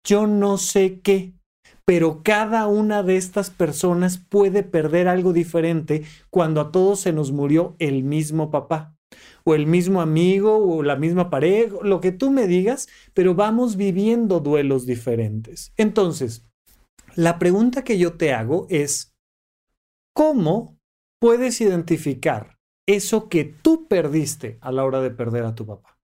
yo 0.07 0.29
no 0.29 0.59
sé 0.59 1.01
qué, 1.01 1.35
pero 1.85 2.23
cada 2.23 2.69
una 2.69 3.03
de 3.03 3.17
estas 3.17 3.51
personas 3.51 4.17
puede 4.17 4.63
perder 4.63 5.09
algo 5.09 5.33
diferente 5.33 6.05
cuando 6.31 6.61
a 6.61 6.71
todos 6.71 7.01
se 7.01 7.13
nos 7.13 7.33
murió 7.33 7.75
el 7.81 8.05
mismo 8.05 8.53
papá 8.53 8.92
o 9.45 9.55
el 9.55 9.67
mismo 9.67 10.01
amigo 10.01 10.57
o 10.57 10.83
la 10.83 10.97
misma 10.97 11.31
pareja, 11.31 11.77
lo 11.83 12.01
que 12.01 12.13
tú 12.13 12.31
me 12.31 12.47
digas, 12.47 12.89
pero 13.15 13.35
vamos 13.35 13.77
viviendo 13.77 14.41
duelos 14.41 14.87
diferentes. 14.87 15.73
Entonces, 15.77 16.47
la 17.15 17.39
pregunta 17.39 17.85
que 17.85 17.99
yo 17.99 18.15
te 18.15 18.33
hago 18.33 18.67
es, 18.71 19.15
¿cómo 20.15 20.79
puedes 21.21 21.61
identificar 21.61 22.59
eso 22.87 23.29
que 23.29 23.45
tú 23.45 23.87
perdiste 23.89 24.59
a 24.61 24.73
la 24.73 24.85
hora 24.85 25.01
de 25.01 25.11
perder 25.11 25.45
a 25.45 25.55
tu 25.55 25.67
papá. 25.67 25.99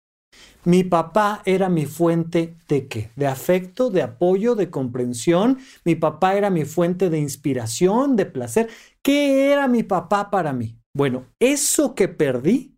Mi 0.65 0.85
papá 0.85 1.43
era 1.45 1.69
mi 1.69 1.87
fuente 1.87 2.57
de 2.69 2.89
qué? 2.89 3.11
De 3.17 3.27
afecto, 3.27 3.91
de 3.91 4.03
apoyo, 4.03 4.55
de 4.55 4.71
comprensión. 4.71 5.59
Mi 5.85 5.95
papá 5.95 6.37
era 6.37 6.51
mi 6.51 6.65
fuente 6.65 7.11
de 7.11 7.19
inspiración, 7.19 8.17
de 8.17 8.27
placer. 8.27 8.69
¿Qué 9.03 9.51
era 9.53 9.67
mi 9.69 9.83
papá 9.83 10.31
para 10.31 10.53
mí? 10.53 10.79
Bueno, 10.95 11.27
eso 11.41 11.95
que 11.95 12.09
perdí 12.09 12.78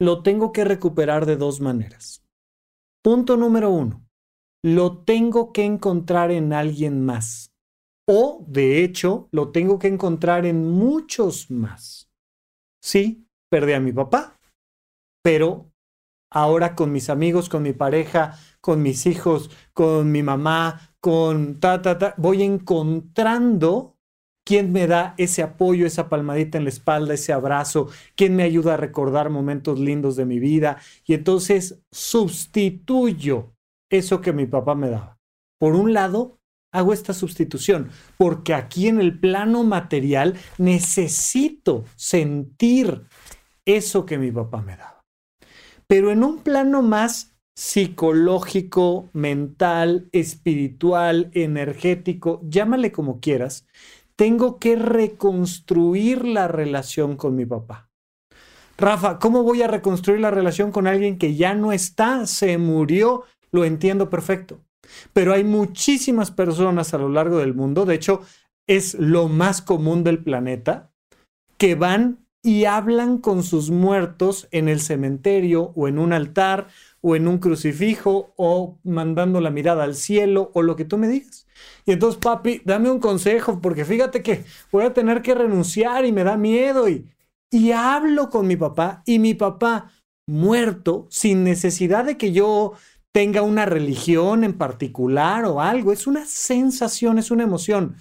lo 0.00 0.22
tengo 0.22 0.52
que 0.52 0.64
recuperar 0.64 1.26
de 1.26 1.36
dos 1.36 1.60
maneras. 1.60 2.24
Punto 3.02 3.36
número 3.36 3.70
uno, 3.70 4.06
lo 4.64 5.04
tengo 5.04 5.52
que 5.52 5.64
encontrar 5.64 6.30
en 6.30 6.52
alguien 6.52 7.04
más. 7.04 7.52
O, 8.08 8.44
de 8.48 8.82
hecho, 8.82 9.28
lo 9.30 9.52
tengo 9.52 9.78
que 9.78 9.88
encontrar 9.88 10.46
en 10.46 10.70
muchos 10.70 11.50
más. 11.50 12.10
Sí, 12.82 13.26
perdí 13.50 13.74
a 13.74 13.80
mi 13.80 13.92
papá, 13.92 14.40
pero 15.22 15.70
ahora 16.32 16.74
con 16.74 16.92
mis 16.92 17.10
amigos, 17.10 17.48
con 17.48 17.62
mi 17.62 17.72
pareja, 17.72 18.38
con 18.60 18.82
mis 18.82 19.06
hijos, 19.06 19.50
con 19.74 20.10
mi 20.10 20.22
mamá, 20.22 20.94
con 21.00 21.60
ta, 21.60 21.82
ta, 21.82 21.98
ta, 21.98 22.14
voy 22.16 22.42
encontrando 22.42 23.96
quién 24.50 24.72
me 24.72 24.88
da 24.88 25.14
ese 25.16 25.44
apoyo, 25.44 25.86
esa 25.86 26.08
palmadita 26.08 26.58
en 26.58 26.64
la 26.64 26.70
espalda, 26.70 27.14
ese 27.14 27.32
abrazo, 27.32 27.88
quién 28.16 28.34
me 28.34 28.42
ayuda 28.42 28.74
a 28.74 28.76
recordar 28.76 29.30
momentos 29.30 29.78
lindos 29.78 30.16
de 30.16 30.24
mi 30.24 30.40
vida. 30.40 30.78
Y 31.06 31.14
entonces 31.14 31.78
sustituyo 31.92 33.52
eso 33.88 34.20
que 34.20 34.32
mi 34.32 34.46
papá 34.46 34.74
me 34.74 34.90
daba. 34.90 35.20
Por 35.60 35.76
un 35.76 35.92
lado, 35.92 36.40
hago 36.72 36.92
esta 36.92 37.14
sustitución, 37.14 37.90
porque 38.18 38.52
aquí 38.52 38.88
en 38.88 39.00
el 39.00 39.20
plano 39.20 39.62
material 39.62 40.36
necesito 40.58 41.84
sentir 41.94 43.04
eso 43.64 44.04
que 44.04 44.18
mi 44.18 44.32
papá 44.32 44.62
me 44.62 44.76
daba. 44.76 45.04
Pero 45.86 46.10
en 46.10 46.24
un 46.24 46.42
plano 46.42 46.82
más 46.82 47.36
psicológico, 47.54 49.10
mental, 49.12 50.08
espiritual, 50.10 51.30
energético, 51.34 52.40
llámale 52.48 52.90
como 52.90 53.20
quieras, 53.20 53.66
tengo 54.20 54.58
que 54.58 54.76
reconstruir 54.76 56.26
la 56.26 56.46
relación 56.46 57.16
con 57.16 57.36
mi 57.36 57.46
papá. 57.46 57.88
Rafa, 58.76 59.18
¿cómo 59.18 59.44
voy 59.44 59.62
a 59.62 59.66
reconstruir 59.66 60.20
la 60.20 60.30
relación 60.30 60.72
con 60.72 60.86
alguien 60.86 61.16
que 61.16 61.36
ya 61.36 61.54
no 61.54 61.72
está? 61.72 62.26
Se 62.26 62.58
murió. 62.58 63.24
Lo 63.50 63.64
entiendo 63.64 64.10
perfecto. 64.10 64.60
Pero 65.14 65.32
hay 65.32 65.42
muchísimas 65.42 66.30
personas 66.30 66.92
a 66.92 66.98
lo 66.98 67.08
largo 67.08 67.38
del 67.38 67.54
mundo, 67.54 67.86
de 67.86 67.94
hecho 67.94 68.20
es 68.66 68.92
lo 68.92 69.28
más 69.28 69.62
común 69.62 70.04
del 70.04 70.22
planeta, 70.22 70.92
que 71.56 71.74
van 71.74 72.26
y 72.42 72.66
hablan 72.66 73.16
con 73.16 73.42
sus 73.42 73.70
muertos 73.70 74.48
en 74.50 74.68
el 74.68 74.80
cementerio 74.80 75.72
o 75.76 75.88
en 75.88 75.98
un 75.98 76.12
altar 76.12 76.66
o 77.00 77.16
en 77.16 77.26
un 77.26 77.38
crucifijo 77.38 78.34
o 78.36 78.78
mandando 78.84 79.40
la 79.40 79.48
mirada 79.48 79.84
al 79.84 79.94
cielo 79.94 80.50
o 80.52 80.60
lo 80.60 80.76
que 80.76 80.84
tú 80.84 80.98
me 80.98 81.08
digas. 81.08 81.46
Y 81.86 81.92
entonces, 81.92 82.20
papi, 82.20 82.62
dame 82.64 82.90
un 82.90 83.00
consejo 83.00 83.60
porque 83.60 83.84
fíjate 83.84 84.22
que 84.22 84.44
voy 84.70 84.84
a 84.84 84.94
tener 84.94 85.22
que 85.22 85.34
renunciar 85.34 86.04
y 86.04 86.12
me 86.12 86.24
da 86.24 86.36
miedo 86.36 86.88
y, 86.88 87.06
y 87.50 87.72
hablo 87.72 88.30
con 88.30 88.46
mi 88.46 88.56
papá 88.56 89.02
y 89.06 89.18
mi 89.18 89.34
papá 89.34 89.90
muerto 90.26 91.06
sin 91.10 91.44
necesidad 91.44 92.04
de 92.04 92.16
que 92.16 92.32
yo 92.32 92.72
tenga 93.12 93.42
una 93.42 93.66
religión 93.66 94.44
en 94.44 94.56
particular 94.56 95.44
o 95.44 95.60
algo. 95.60 95.92
Es 95.92 96.06
una 96.06 96.24
sensación, 96.26 97.18
es 97.18 97.30
una 97.30 97.42
emoción. 97.42 97.96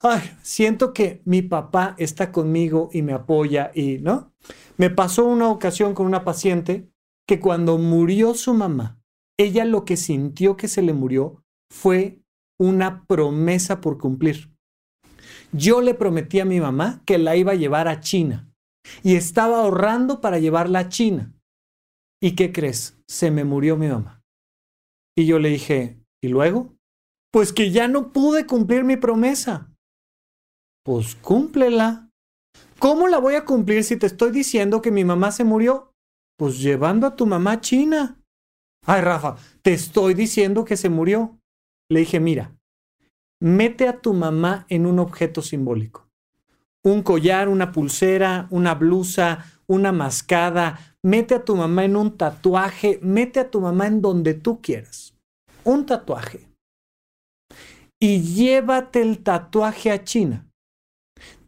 Ay, 0.00 0.20
siento 0.42 0.92
que 0.92 1.22
mi 1.24 1.42
papá 1.42 1.94
está 1.98 2.32
conmigo 2.32 2.90
y 2.92 3.02
me 3.02 3.12
apoya 3.12 3.70
y, 3.74 3.98
¿no? 3.98 4.32
Me 4.76 4.90
pasó 4.90 5.24
una 5.24 5.48
ocasión 5.48 5.94
con 5.94 6.06
una 6.06 6.24
paciente 6.24 6.90
que 7.26 7.40
cuando 7.40 7.78
murió 7.78 8.34
su 8.34 8.52
mamá, 8.52 9.00
ella 9.38 9.64
lo 9.64 9.84
que 9.84 9.96
sintió 9.96 10.56
que 10.56 10.68
se 10.68 10.82
le 10.82 10.92
murió 10.92 11.44
fue 11.70 12.21
una 12.62 13.04
promesa 13.06 13.80
por 13.80 13.98
cumplir. 13.98 14.50
Yo 15.52 15.80
le 15.80 15.94
prometí 15.94 16.38
a 16.38 16.44
mi 16.44 16.60
mamá 16.60 17.02
que 17.04 17.18
la 17.18 17.36
iba 17.36 17.52
a 17.52 17.56
llevar 17.56 17.88
a 17.88 18.00
China 18.00 18.48
y 19.02 19.16
estaba 19.16 19.58
ahorrando 19.58 20.20
para 20.20 20.38
llevarla 20.38 20.78
a 20.78 20.88
China. 20.88 21.32
¿Y 22.22 22.36
qué 22.36 22.52
crees? 22.52 22.96
Se 23.08 23.30
me 23.32 23.44
murió 23.44 23.76
mi 23.76 23.88
mamá. 23.88 24.22
Y 25.16 25.26
yo 25.26 25.40
le 25.40 25.48
dije, 25.48 25.98
¿y 26.22 26.28
luego? 26.28 26.72
Pues 27.32 27.52
que 27.52 27.72
ya 27.72 27.88
no 27.88 28.12
pude 28.12 28.46
cumplir 28.46 28.84
mi 28.84 28.96
promesa. 28.96 29.74
Pues 30.84 31.16
cúmplela. 31.16 32.08
¿Cómo 32.78 33.08
la 33.08 33.18
voy 33.18 33.34
a 33.34 33.44
cumplir 33.44 33.82
si 33.82 33.96
te 33.96 34.06
estoy 34.06 34.30
diciendo 34.30 34.80
que 34.80 34.90
mi 34.92 35.04
mamá 35.04 35.32
se 35.32 35.42
murió? 35.44 35.92
Pues 36.38 36.60
llevando 36.60 37.08
a 37.08 37.16
tu 37.16 37.26
mamá 37.26 37.52
a 37.52 37.60
China. 37.60 38.20
Ay, 38.86 39.00
Rafa, 39.00 39.36
te 39.62 39.72
estoy 39.72 40.14
diciendo 40.14 40.64
que 40.64 40.76
se 40.76 40.88
murió. 40.88 41.38
Le 41.92 42.00
dije, 42.00 42.20
mira, 42.20 42.56
mete 43.38 43.86
a 43.86 44.00
tu 44.00 44.14
mamá 44.14 44.64
en 44.70 44.86
un 44.86 44.98
objeto 44.98 45.42
simbólico. 45.42 46.08
Un 46.82 47.02
collar, 47.02 47.50
una 47.50 47.70
pulsera, 47.70 48.46
una 48.48 48.74
blusa, 48.74 49.44
una 49.66 49.92
mascada, 49.92 50.96
mete 51.02 51.34
a 51.34 51.44
tu 51.44 51.54
mamá 51.54 51.84
en 51.84 51.96
un 51.96 52.16
tatuaje, 52.16 52.98
mete 53.02 53.40
a 53.40 53.50
tu 53.50 53.60
mamá 53.60 53.88
en 53.88 54.00
donde 54.00 54.32
tú 54.32 54.62
quieras. 54.62 55.14
Un 55.64 55.84
tatuaje. 55.84 56.48
Y 58.00 58.22
llévate 58.22 59.02
el 59.02 59.22
tatuaje 59.22 59.90
a 59.90 60.02
China. 60.02 60.48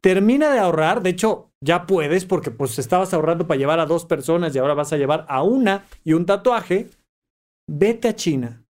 Termina 0.02 0.50
de 0.50 0.58
ahorrar, 0.58 1.02
de 1.02 1.08
hecho, 1.10 1.50
ya 1.64 1.86
puedes 1.86 2.26
porque 2.26 2.50
pues 2.50 2.78
estabas 2.78 3.14
ahorrando 3.14 3.46
para 3.46 3.58
llevar 3.58 3.80
a 3.80 3.86
dos 3.86 4.04
personas 4.04 4.54
y 4.54 4.58
ahora 4.58 4.74
vas 4.74 4.92
a 4.92 4.98
llevar 4.98 5.24
a 5.26 5.42
una 5.42 5.86
y 6.04 6.12
un 6.12 6.26
tatuaje. 6.26 6.90
Vete 7.66 8.08
a 8.08 8.14
China. 8.14 8.63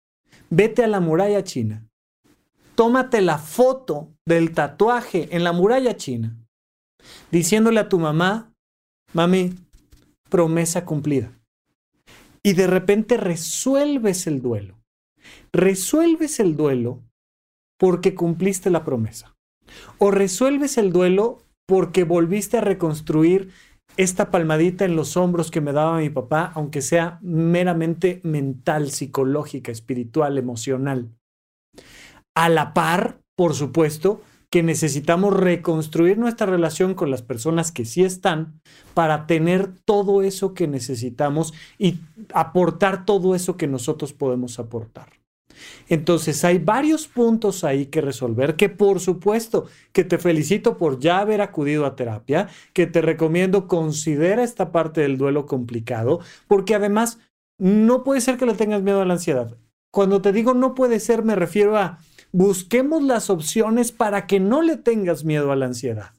Vete 0.54 0.84
a 0.84 0.86
la 0.86 1.00
muralla 1.00 1.42
china. 1.44 1.88
Tómate 2.74 3.22
la 3.22 3.38
foto 3.38 4.12
del 4.26 4.52
tatuaje 4.52 5.34
en 5.34 5.44
la 5.44 5.52
muralla 5.54 5.96
china. 5.96 6.36
Diciéndole 7.30 7.80
a 7.80 7.88
tu 7.88 7.98
mamá, 7.98 8.52
mami, 9.14 9.54
promesa 10.28 10.84
cumplida. 10.84 11.40
Y 12.42 12.52
de 12.52 12.66
repente 12.66 13.16
resuelves 13.16 14.26
el 14.26 14.42
duelo. 14.42 14.78
Resuelves 15.54 16.38
el 16.38 16.54
duelo 16.54 17.02
porque 17.78 18.14
cumpliste 18.14 18.68
la 18.68 18.84
promesa. 18.84 19.34
O 19.96 20.10
resuelves 20.10 20.76
el 20.76 20.92
duelo 20.92 21.38
porque 21.64 22.04
volviste 22.04 22.58
a 22.58 22.60
reconstruir 22.60 23.52
esta 23.96 24.30
palmadita 24.30 24.84
en 24.84 24.96
los 24.96 25.16
hombros 25.16 25.50
que 25.50 25.60
me 25.60 25.72
daba 25.72 25.98
mi 25.98 26.10
papá, 26.10 26.52
aunque 26.54 26.82
sea 26.82 27.18
meramente 27.22 28.20
mental, 28.22 28.90
psicológica, 28.90 29.72
espiritual, 29.72 30.38
emocional. 30.38 31.10
A 32.34 32.48
la 32.48 32.74
par, 32.74 33.20
por 33.36 33.54
supuesto, 33.54 34.22
que 34.50 34.62
necesitamos 34.62 35.34
reconstruir 35.34 36.18
nuestra 36.18 36.46
relación 36.46 36.94
con 36.94 37.10
las 37.10 37.22
personas 37.22 37.72
que 37.72 37.86
sí 37.86 38.04
están 38.04 38.60
para 38.92 39.26
tener 39.26 39.72
todo 39.86 40.22
eso 40.22 40.52
que 40.52 40.68
necesitamos 40.68 41.54
y 41.78 42.00
aportar 42.34 43.06
todo 43.06 43.34
eso 43.34 43.56
que 43.56 43.66
nosotros 43.66 44.12
podemos 44.12 44.58
aportar. 44.58 45.21
Entonces 45.88 46.44
hay 46.44 46.58
varios 46.58 47.08
puntos 47.08 47.64
ahí 47.64 47.86
que 47.86 48.00
resolver 48.00 48.56
que 48.56 48.68
por 48.68 49.00
supuesto 49.00 49.66
que 49.92 50.04
te 50.04 50.18
felicito 50.18 50.76
por 50.76 50.98
ya 50.98 51.18
haber 51.18 51.40
acudido 51.40 51.86
a 51.86 51.96
terapia, 51.96 52.48
que 52.72 52.86
te 52.86 53.02
recomiendo 53.02 53.68
considera 53.68 54.42
esta 54.42 54.72
parte 54.72 55.02
del 55.02 55.18
duelo 55.18 55.46
complicado, 55.46 56.20
porque 56.48 56.74
además 56.74 57.18
no 57.58 58.04
puede 58.04 58.20
ser 58.20 58.36
que 58.36 58.46
le 58.46 58.54
tengas 58.54 58.82
miedo 58.82 59.00
a 59.00 59.04
la 59.04 59.14
ansiedad. 59.14 59.56
Cuando 59.90 60.22
te 60.22 60.32
digo 60.32 60.54
no 60.54 60.74
puede 60.74 61.00
ser 61.00 61.22
me 61.22 61.34
refiero 61.34 61.76
a 61.76 61.98
busquemos 62.32 63.02
las 63.02 63.30
opciones 63.30 63.92
para 63.92 64.26
que 64.26 64.40
no 64.40 64.62
le 64.62 64.76
tengas 64.76 65.24
miedo 65.24 65.52
a 65.52 65.56
la 65.56 65.66
ansiedad. 65.66 66.12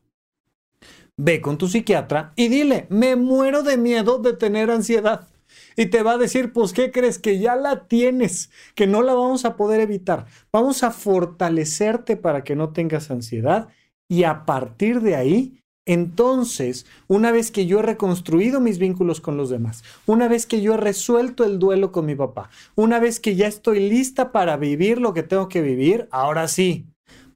Ve 1.17 1.41
con 1.41 1.57
tu 1.57 1.67
psiquiatra 1.67 2.33
y 2.35 2.47
dile, 2.47 2.87
me 2.89 3.15
muero 3.15 3.61
de 3.61 3.77
miedo 3.77 4.17
de 4.17 4.33
tener 4.33 4.71
ansiedad. 4.71 5.27
Y 5.75 5.87
te 5.87 6.03
va 6.03 6.13
a 6.13 6.17
decir, 6.17 6.53
pues, 6.53 6.73
¿qué 6.73 6.91
crees? 6.91 7.19
Que 7.19 7.39
ya 7.39 7.55
la 7.55 7.87
tienes, 7.87 8.49
que 8.75 8.87
no 8.87 9.01
la 9.01 9.13
vamos 9.13 9.45
a 9.45 9.55
poder 9.55 9.79
evitar. 9.79 10.25
Vamos 10.51 10.83
a 10.83 10.91
fortalecerte 10.91 12.17
para 12.17 12.43
que 12.43 12.55
no 12.55 12.73
tengas 12.73 13.11
ansiedad 13.11 13.69
y 14.09 14.23
a 14.23 14.45
partir 14.45 15.01
de 15.01 15.15
ahí 15.15 15.63
entonces, 15.85 16.85
una 17.07 17.31
vez 17.31 17.51
que 17.51 17.65
yo 17.65 17.79
he 17.79 17.83
reconstruido 17.83 18.61
mis 18.61 18.79
vínculos 18.79 19.19
con 19.19 19.35
los 19.35 19.49
demás, 19.49 19.83
una 20.05 20.29
vez 20.29 20.45
que 20.45 20.61
yo 20.61 20.75
he 20.75 20.77
resuelto 20.77 21.43
el 21.43 21.59
duelo 21.59 21.91
con 21.91 22.05
mi 22.05 22.15
papá, 22.15 22.49
una 22.75 22.99
vez 22.99 23.19
que 23.19 23.35
ya 23.35 23.47
estoy 23.47 23.89
lista 23.89 24.31
para 24.31 24.55
vivir 24.55 25.01
lo 25.01 25.13
que 25.13 25.23
tengo 25.23 25.49
que 25.49 25.61
vivir, 25.61 26.07
ahora 26.11 26.47
sí, 26.47 26.87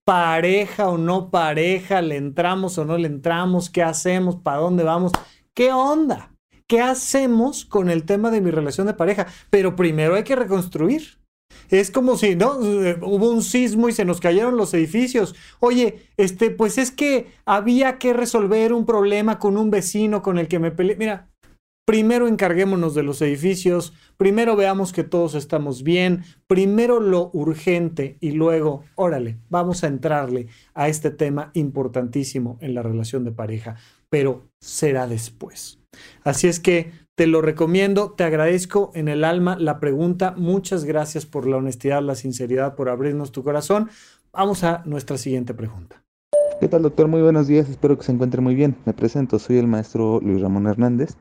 pareja 0.05 0.87
o 0.87 0.97
no 0.97 1.29
pareja, 1.29 2.01
le 2.01 2.15
entramos 2.15 2.77
o 2.77 2.85
no 2.85 2.97
le 2.97 3.07
entramos, 3.07 3.69
qué 3.69 3.83
hacemos, 3.83 4.37
para 4.37 4.59
dónde 4.59 4.85
vamos, 4.85 5.11
qué 5.53 5.73
onda, 5.73 6.31
qué 6.67 6.81
hacemos 6.81 7.65
con 7.65 7.89
el 7.89 8.03
tema 8.03 8.29
de 8.31 8.41
mi 8.41 8.51
relación 8.51 8.87
de 8.87 8.93
pareja. 8.93 9.27
Pero 9.49 9.75
primero 9.75 10.15
hay 10.15 10.23
que 10.23 10.35
reconstruir. 10.35 11.17
Es 11.69 11.91
como 11.91 12.17
si, 12.17 12.35
¿no? 12.35 12.57
Hubo 12.57 13.29
un 13.29 13.41
sismo 13.41 13.89
y 13.89 13.93
se 13.93 14.05
nos 14.05 14.19
cayeron 14.19 14.57
los 14.57 14.73
edificios. 14.73 15.35
Oye, 15.59 16.03
este, 16.17 16.49
pues 16.49 16.77
es 16.77 16.91
que 16.91 17.27
había 17.45 17.97
que 17.97 18.13
resolver 18.13 18.73
un 18.73 18.85
problema 18.85 19.39
con 19.39 19.57
un 19.57 19.69
vecino 19.69 20.21
con 20.21 20.37
el 20.37 20.47
que 20.47 20.59
me 20.59 20.71
peleé. 20.71 20.95
Mira, 20.97 21.29
primero 21.85 22.27
encarguémonos 22.27 22.95
de 22.95 23.03
los 23.03 23.21
edificios, 23.21 23.93
primero 24.17 24.55
veamos 24.55 24.91
que 24.91 25.03
todos 25.03 25.35
estamos 25.35 25.83
bien, 25.83 26.23
primero 26.47 26.99
lo 26.99 27.29
urgente 27.33 28.17
y 28.19 28.31
luego, 28.31 28.83
órale, 28.95 29.37
vamos 29.49 29.83
a 29.83 29.87
entrarle 29.87 30.47
a 30.73 30.89
este 30.89 31.11
tema 31.11 31.51
importantísimo 31.53 32.57
en 32.59 32.75
la 32.75 32.83
relación 32.83 33.23
de 33.23 33.31
pareja, 33.31 33.75
pero 34.09 34.49
será 34.59 35.07
después. 35.07 35.79
Así 36.23 36.47
es 36.47 36.59
que 36.59 36.91
te 37.15 37.27
lo 37.27 37.41
recomiendo, 37.41 38.11
te 38.11 38.23
agradezco 38.23 38.91
en 38.93 39.07
el 39.07 39.23
alma 39.23 39.57
la 39.59 39.79
pregunta. 39.79 40.35
Muchas 40.37 40.85
gracias 40.85 41.25
por 41.25 41.47
la 41.47 41.57
honestidad, 41.57 42.01
la 42.01 42.15
sinceridad, 42.15 42.75
por 42.75 42.89
abrirnos 42.89 43.31
tu 43.31 43.43
corazón. 43.43 43.89
Vamos 44.31 44.63
a 44.63 44.83
nuestra 44.85 45.17
siguiente 45.17 45.53
pregunta. 45.53 46.03
¿Qué 46.59 46.67
tal, 46.67 46.81
doctor? 46.81 47.07
Muy 47.07 47.21
buenos 47.21 47.47
días, 47.47 47.69
espero 47.69 47.97
que 47.97 48.03
se 48.03 48.11
encuentre 48.11 48.41
muy 48.41 48.55
bien. 48.55 48.75
Me 48.85 48.93
presento, 48.93 49.39
soy 49.39 49.57
el 49.57 49.67
maestro 49.67 50.19
Luis 50.21 50.41
Ramón 50.41 50.67
Hernández 50.67 51.15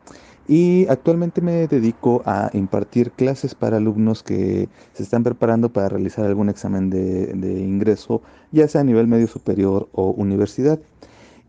y 0.48 0.86
actualmente 0.88 1.40
me 1.40 1.66
dedico 1.66 2.22
a 2.24 2.50
impartir 2.52 3.10
clases 3.12 3.54
para 3.54 3.78
alumnos 3.78 4.22
que 4.22 4.68
se 4.92 5.02
están 5.02 5.24
preparando 5.24 5.72
para 5.72 5.88
realizar 5.88 6.24
algún 6.24 6.48
examen 6.48 6.88
de, 6.88 7.26
de 7.26 7.60
ingreso, 7.60 8.22
ya 8.52 8.68
sea 8.68 8.82
a 8.82 8.84
nivel 8.84 9.08
medio 9.08 9.26
superior 9.26 9.88
o 9.92 10.10
universidad 10.10 10.78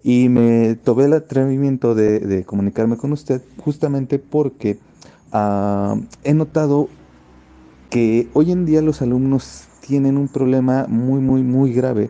y 0.03 0.29
me 0.29 0.75
tomé 0.75 1.05
el 1.05 1.13
atrevimiento 1.13 1.95
de, 1.95 2.43
comunicarme 2.45 2.97
con 2.97 3.11
usted 3.11 3.41
justamente 3.57 4.19
porque 4.19 4.77
ah, 5.31 5.95
he 6.23 6.33
notado 6.33 6.89
que 7.89 8.27
hoy 8.33 8.51
en 8.51 8.65
día 8.65 8.81
los 8.81 9.01
alumnos 9.01 9.67
tienen 9.81 10.17
un 10.17 10.27
problema 10.27 10.85
muy, 10.87 11.21
muy, 11.21 11.43
muy 11.43 11.73
grave 11.73 12.09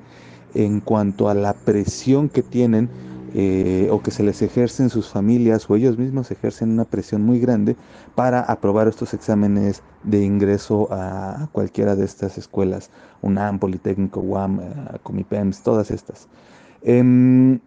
en 0.53 0.79
cuanto 0.79 1.29
a 1.29 1.33
la 1.33 1.53
presión 1.53 2.29
que 2.29 2.41
tienen 2.41 2.89
eh, 3.33 3.89
o 3.91 4.01
que 4.01 4.09
se 4.09 4.23
les 4.23 4.41
ejerce 4.41 4.83
en 4.83 4.89
sus 4.89 5.09
familias 5.09 5.69
o 5.69 5.75
ellos 5.75 5.97
mismos 5.97 6.31
ejercen 6.31 6.71
una 6.71 6.85
presión 6.85 7.23
muy 7.23 7.39
grande 7.39 7.75
para 8.15 8.39
aprobar 8.39 8.87
estos 8.87 9.13
exámenes 9.13 9.83
de 10.03 10.23
ingreso 10.23 10.87
a 10.91 11.49
cualquiera 11.51 11.95
de 11.95 12.05
estas 12.05 12.37
escuelas, 12.37 12.89
UNAM, 13.21 13.59
Politécnico, 13.59 14.21
UAM, 14.21 14.59
eh, 14.61 14.97
Comipems, 15.03 15.61
todas 15.61 15.91
estas. 15.91 16.27
Em, 16.81 17.59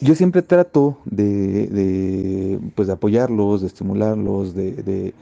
yo 0.00 0.14
siempre 0.14 0.42
trato 0.42 0.98
de, 1.04 2.58
pues, 2.74 2.88
de 2.88 2.94
apoyarlos, 2.94 3.60
de 3.60 3.68
estimularlos, 3.68 4.54
de, 4.54 5.14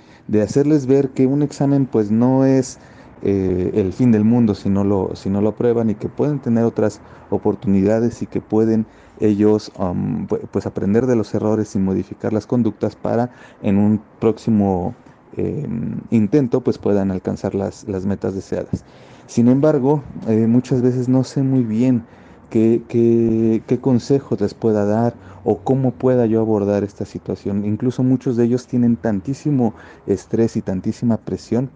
hacerles 0.42 0.86
ver 0.86 1.10
que 1.10 1.26
un 1.26 1.42
examen 1.42 1.86
pues 1.86 2.10
no 2.10 2.44
es 2.44 2.78
eh, 3.22 3.70
el 3.74 3.92
fin 3.92 4.10
del 4.12 4.24
mundo 4.24 4.54
si 4.54 4.68
no, 4.68 4.82
lo, 4.82 5.14
si 5.14 5.30
no 5.30 5.40
lo 5.40 5.50
aprueban 5.50 5.90
y 5.90 5.94
que 5.94 6.08
pueden 6.08 6.40
tener 6.40 6.64
otras 6.64 7.00
oportunidades 7.30 8.22
y 8.22 8.26
que 8.26 8.40
pueden 8.40 8.86
ellos 9.20 9.70
um, 9.78 10.26
pues 10.26 10.66
aprender 10.66 11.06
de 11.06 11.16
los 11.16 11.32
errores 11.34 11.76
y 11.76 11.78
modificar 11.78 12.32
las 12.32 12.46
conductas 12.46 12.96
para 12.96 13.30
en 13.62 13.78
un 13.78 14.02
próximo 14.18 14.94
em, 15.36 16.00
intento 16.10 16.62
pues 16.62 16.78
puedan 16.78 17.10
alcanzar 17.10 17.54
las, 17.54 17.86
las 17.86 18.06
metas 18.06 18.34
deseadas. 18.34 18.84
Sin 19.26 19.48
embargo, 19.48 20.02
eh, 20.26 20.46
muchas 20.48 20.82
veces 20.82 21.08
no 21.08 21.22
sé 21.24 21.42
muy 21.42 21.62
bien 21.62 22.04
qué, 22.52 23.62
qué, 23.66 23.78
consejos 23.80 24.40
les 24.40 24.52
pueda 24.52 24.84
dar 24.84 25.14
o 25.42 25.58
cómo 25.60 25.92
pueda 25.92 26.26
yo 26.26 26.40
abordar 26.40 26.84
esta 26.84 27.06
situación. 27.06 27.64
Incluso 27.64 28.02
muchos 28.02 28.36
de 28.36 28.44
ellos 28.44 28.66
tienen 28.66 28.96
tantísimo 28.96 29.74
estrés 30.06 30.56
y 30.56 30.62
tantísima 30.62 31.16
presión 31.16 31.70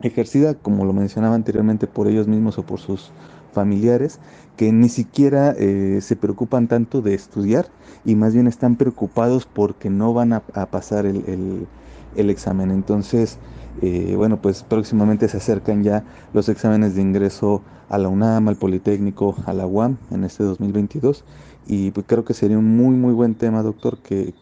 ejercida, 0.00 0.54
como 0.54 0.84
lo 0.84 0.92
mencionaba 0.92 1.34
anteriormente, 1.34 1.88
por 1.88 2.06
ellos 2.06 2.28
mismos 2.28 2.56
o 2.58 2.62
por 2.64 2.78
sus 2.78 3.10
familiares, 3.52 4.20
que 4.56 4.72
ni 4.72 4.88
siquiera 4.88 5.54
eh, 5.58 5.98
se 6.00 6.14
preocupan 6.14 6.68
tanto 6.68 7.02
de 7.02 7.14
estudiar 7.14 7.66
y 8.04 8.14
más 8.14 8.32
bien 8.32 8.46
están 8.46 8.76
preocupados 8.76 9.44
porque 9.44 9.90
no 9.90 10.14
van 10.14 10.32
a, 10.32 10.40
pasar 10.40 11.04
el, 11.04 11.66
el 12.14 12.30
examen. 12.30 12.70
Entonces, 12.70 13.38
eh, 13.80 14.14
bueno, 14.16 14.40
pues 14.40 14.62
próximamente 14.62 15.28
se 15.28 15.38
acercan 15.38 15.82
ya 15.82 16.04
los 16.34 16.48
exámenes 16.48 16.94
de 16.94 17.02
ingreso 17.02 17.62
a 17.88 17.98
la 17.98 18.08
UNAM, 18.08 18.48
al 18.48 18.56
Politécnico, 18.56 19.36
a 19.46 19.52
la 19.52 19.66
UAM 19.66 19.96
en 20.10 20.24
este 20.24 20.44
2022. 20.44 21.24
Y 21.66 21.90
pues 21.92 22.06
creo 22.08 22.24
que 22.24 22.34
sería 22.34 22.58
un 22.58 22.76
muy, 22.76 22.96
muy 22.96 23.12
buen 23.12 23.34
tema, 23.34 23.62
doctor, 23.62 23.98
que, 23.98 24.34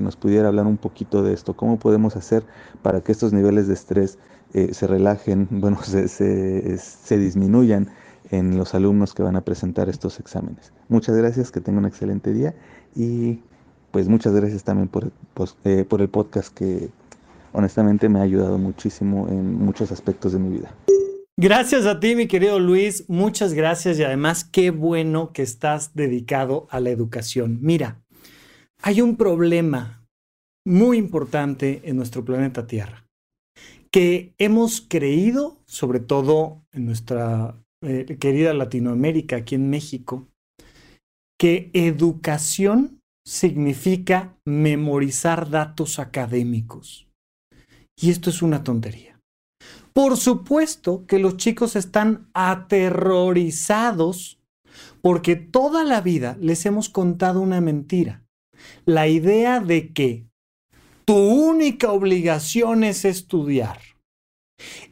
nos 0.00 0.16
pudiera 0.16 0.48
hablar 0.48 0.66
un 0.66 0.76
poquito 0.76 1.22
de 1.22 1.32
esto. 1.32 1.54
¿Cómo 1.54 1.78
podemos 1.78 2.16
hacer 2.16 2.44
para 2.82 3.00
que 3.00 3.12
estos 3.12 3.32
niveles 3.32 3.68
de 3.68 3.74
estrés 3.74 4.18
eh, 4.54 4.72
se 4.72 4.86
relajen, 4.86 5.48
bueno, 5.50 5.82
se, 5.82 6.08
se, 6.08 7.18
disminuyan 7.18 7.88
en 8.30 8.58
los 8.58 8.74
alumnos 8.74 9.14
que 9.14 9.22
van 9.22 9.36
a 9.36 9.40
presentar 9.40 9.88
estos 9.88 10.20
exámenes? 10.20 10.72
Muchas 10.88 11.16
gracias, 11.16 11.50
que 11.50 11.60
tengan 11.60 11.84
un 11.84 11.88
excelente 11.88 12.32
día 12.32 12.54
y 12.94 13.40
pues 13.90 14.08
muchas 14.08 14.34
gracias 14.34 14.64
también 14.64 14.88
por, 14.88 15.10
eh, 15.64 15.84
por 15.88 16.02
el 16.02 16.08
podcast 16.08 16.52
que, 16.54 16.90
honestamente 17.52 18.08
me 18.08 18.20
ha 18.20 18.22
ayudado 18.22 18.58
muchísimo 18.58 19.28
en 19.28 19.54
muchos 19.54 19.92
aspectos 19.92 20.32
de 20.32 20.38
mi 20.38 20.58
vida. 20.58 20.74
Gracias 21.36 21.86
a 21.86 22.00
ti, 22.00 22.16
mi 22.16 22.26
querido 22.26 22.58
Luis. 22.58 23.04
Muchas 23.08 23.54
gracias 23.54 23.98
y 23.98 24.02
además 24.02 24.44
qué 24.44 24.70
bueno 24.70 25.32
que 25.32 25.42
estás 25.42 25.94
dedicado 25.94 26.66
a 26.70 26.80
la 26.80 26.90
educación. 26.90 27.58
Mira, 27.60 28.02
hay 28.82 29.00
un 29.00 29.16
problema 29.16 30.04
muy 30.66 30.98
importante 30.98 31.80
en 31.84 31.96
nuestro 31.96 32.24
planeta 32.24 32.66
Tierra 32.66 33.04
que 33.90 34.34
hemos 34.38 34.80
creído, 34.80 35.58
sobre 35.66 36.00
todo 36.00 36.64
en 36.72 36.86
nuestra 36.86 37.54
eh, 37.82 38.16
querida 38.20 38.52
Latinoamérica, 38.52 39.36
aquí 39.36 39.54
en 39.54 39.70
México, 39.70 40.28
que 41.38 41.70
educación 41.72 43.00
significa 43.24 44.36
memorizar 44.44 45.50
datos 45.50 45.98
académicos. 45.98 47.07
Y 48.00 48.10
esto 48.10 48.30
es 48.30 48.42
una 48.42 48.62
tontería. 48.62 49.20
Por 49.92 50.16
supuesto 50.16 51.04
que 51.06 51.18
los 51.18 51.36
chicos 51.36 51.76
están 51.76 52.28
aterrorizados 52.32 54.38
porque 55.00 55.36
toda 55.36 55.84
la 55.84 56.00
vida 56.00 56.36
les 56.40 56.66
hemos 56.66 56.88
contado 56.88 57.40
una 57.40 57.60
mentira. 57.60 58.24
La 58.84 59.08
idea 59.08 59.60
de 59.60 59.92
que 59.92 60.26
tu 61.04 61.16
única 61.16 61.92
obligación 61.92 62.84
es 62.84 63.04
estudiar. 63.04 63.80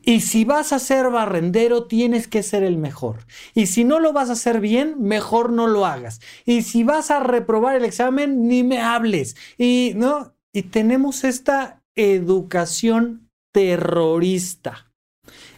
Y 0.03 0.21
si 0.21 0.45
vas 0.45 0.73
a 0.73 0.79
ser 0.79 1.11
barrendero, 1.11 1.87
tienes 1.87 2.29
que 2.29 2.43
ser 2.43 2.63
el 2.63 2.79
mejor. 2.79 3.27
Y 3.55 3.67
si 3.67 3.85
no 3.85 3.99
lo 3.99 4.13
vas 4.13 4.31
a 4.31 4.35
hacer 4.35 4.61
bien, 4.61 4.95
mejor 5.01 5.53
no 5.53 5.67
lo 5.67 5.85
hagas. 5.85 6.21
Y 6.45 6.63
si 6.63 6.85
vas 6.85 7.11
a 7.11 7.21
reprobar 7.21 7.77
el 7.77 7.85
examen, 7.85 8.47
ni 8.47 8.63
me 8.63 8.81
hables. 8.81 9.37
Y 9.59 9.93
no, 9.97 10.35
y 10.53 10.63
tenemos 10.63 11.25
esta 11.25 11.76
educación 11.97 13.31
terrorista. 13.53 14.93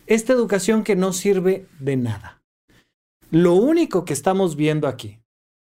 Esta 0.06 0.32
educación 0.32 0.84
que 0.84 0.96
no 0.96 1.12
sirve 1.12 1.66
de 1.80 1.96
nada. 1.96 2.42
Lo 3.30 3.54
único 3.54 4.04
que 4.04 4.14
estamos 4.14 4.56
viendo 4.56 4.88
aquí 4.88 5.20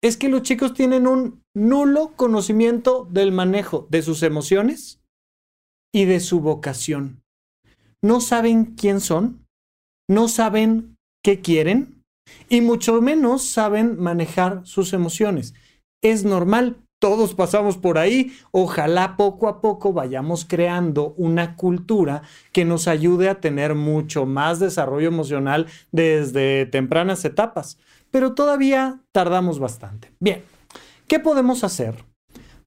es 0.03 0.17
que 0.17 0.31
los 0.31 0.43
chicos 0.43 0.73
tienen 0.73 1.07
un 1.07 1.43
nulo 1.55 2.13
conocimiento 2.17 3.07
del 3.11 3.33
manejo 3.33 3.87
de 3.91 4.01
sus 4.01 4.23
emociones 4.23 5.01
y 5.93 6.07
de 6.07 6.21
su 6.21 6.41
vocación. 6.41 7.23
No 8.01 8.21
saben 8.21 8.77
quién 8.77 9.01
son, 9.01 9.47
no 10.09 10.29
saben 10.29 10.97
qué 11.23 11.41
quieren 11.41 12.03
y 12.49 12.61
mucho 12.63 13.03
menos 13.03 13.45
saben 13.45 14.01
manejar 14.01 14.63
sus 14.65 14.93
emociones. 14.93 15.53
Es 16.03 16.25
normal, 16.25 16.83
todos 17.01 17.35
pasamos 17.35 17.77
por 17.77 17.99
ahí. 17.99 18.33
Ojalá 18.53 19.17
poco 19.17 19.49
a 19.49 19.61
poco 19.61 19.93
vayamos 19.93 20.45
creando 20.45 21.15
una 21.17 21.57
cultura 21.57 22.23
que 22.53 22.65
nos 22.65 22.87
ayude 22.87 23.29
a 23.29 23.41
tener 23.41 23.75
mucho 23.75 24.27
más 24.27 24.61
desarrollo 24.61 25.09
emocional 25.09 25.67
desde 25.91 26.67
tempranas 26.67 27.25
etapas. 27.25 27.79
Pero 28.13 28.35
todavía 28.35 29.01
tardamos 29.13 29.59
bastante. 29.59 30.13
Bien, 30.21 30.45
¿qué 31.09 31.19
podemos 31.19 31.65
hacer? 31.65 32.05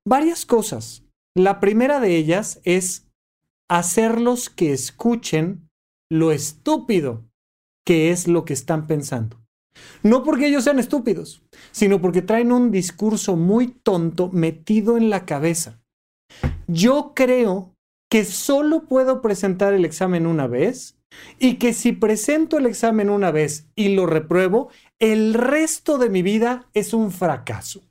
Varias 0.03 0.45
cosas. 0.45 1.03
La 1.35 1.59
primera 1.59 1.99
de 1.99 2.17
ellas 2.17 2.59
es 2.63 3.07
hacerlos 3.69 4.49
que 4.49 4.73
escuchen 4.73 5.69
lo 6.09 6.31
estúpido 6.31 7.23
que 7.85 8.11
es 8.11 8.27
lo 8.27 8.45
que 8.45 8.53
están 8.53 8.87
pensando. 8.87 9.42
No 10.01 10.23
porque 10.23 10.47
ellos 10.47 10.63
sean 10.63 10.79
estúpidos, 10.79 11.43
sino 11.71 12.01
porque 12.01 12.21
traen 12.21 12.51
un 12.51 12.71
discurso 12.71 13.35
muy 13.35 13.67
tonto 13.67 14.29
metido 14.31 14.97
en 14.97 15.09
la 15.09 15.25
cabeza. 15.25 15.81
Yo 16.67 17.13
creo 17.15 17.73
que 18.09 18.25
solo 18.25 18.83
puedo 18.83 19.21
presentar 19.21 19.73
el 19.73 19.85
examen 19.85 20.27
una 20.27 20.47
vez 20.47 20.97
y 21.39 21.55
que 21.55 21.73
si 21.73 21.91
presento 21.91 22.57
el 22.57 22.65
examen 22.65 23.09
una 23.09 23.31
vez 23.31 23.67
y 23.75 23.95
lo 23.95 24.05
repruebo, 24.05 24.69
el 24.99 25.33
resto 25.33 25.97
de 25.97 26.09
mi 26.09 26.21
vida 26.21 26.69
es 26.73 26.93
un 26.93 27.11
fracaso. 27.11 27.81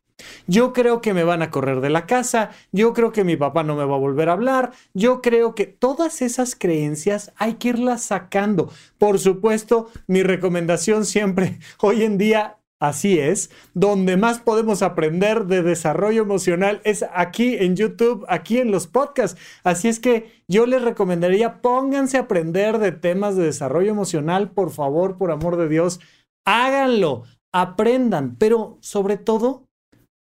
Yo 0.46 0.72
creo 0.72 1.00
que 1.00 1.14
me 1.14 1.24
van 1.24 1.42
a 1.42 1.50
correr 1.50 1.80
de 1.80 1.90
la 1.90 2.06
casa, 2.06 2.50
yo 2.72 2.92
creo 2.92 3.12
que 3.12 3.24
mi 3.24 3.36
papá 3.36 3.62
no 3.62 3.76
me 3.76 3.84
va 3.84 3.94
a 3.94 3.98
volver 3.98 4.28
a 4.28 4.32
hablar, 4.32 4.72
yo 4.94 5.22
creo 5.22 5.54
que 5.54 5.66
todas 5.66 6.22
esas 6.22 6.54
creencias 6.54 7.32
hay 7.36 7.54
que 7.54 7.68
irlas 7.68 8.02
sacando. 8.02 8.70
Por 8.98 9.18
supuesto, 9.18 9.90
mi 10.06 10.22
recomendación 10.22 11.04
siempre 11.04 11.58
hoy 11.80 12.02
en 12.02 12.18
día 12.18 12.58
Así 12.82 13.20
es, 13.20 13.48
donde 13.74 14.16
más 14.16 14.40
podemos 14.40 14.82
aprender 14.82 15.46
de 15.46 15.62
desarrollo 15.62 16.22
emocional 16.22 16.80
es 16.82 17.04
aquí 17.14 17.54
en 17.54 17.76
YouTube, 17.76 18.26
aquí 18.28 18.58
en 18.58 18.72
los 18.72 18.88
podcasts. 18.88 19.40
Así 19.62 19.86
es 19.86 20.00
que 20.00 20.42
yo 20.48 20.66
les 20.66 20.82
recomendaría, 20.82 21.62
pónganse 21.62 22.16
a 22.16 22.22
aprender 22.22 22.80
de 22.80 22.90
temas 22.90 23.36
de 23.36 23.44
desarrollo 23.44 23.92
emocional, 23.92 24.50
por 24.50 24.72
favor, 24.72 25.16
por 25.16 25.30
amor 25.30 25.58
de 25.58 25.68
Dios, 25.68 26.00
háganlo, 26.44 27.22
aprendan, 27.52 28.34
pero 28.36 28.78
sobre 28.80 29.16
todo, 29.16 29.68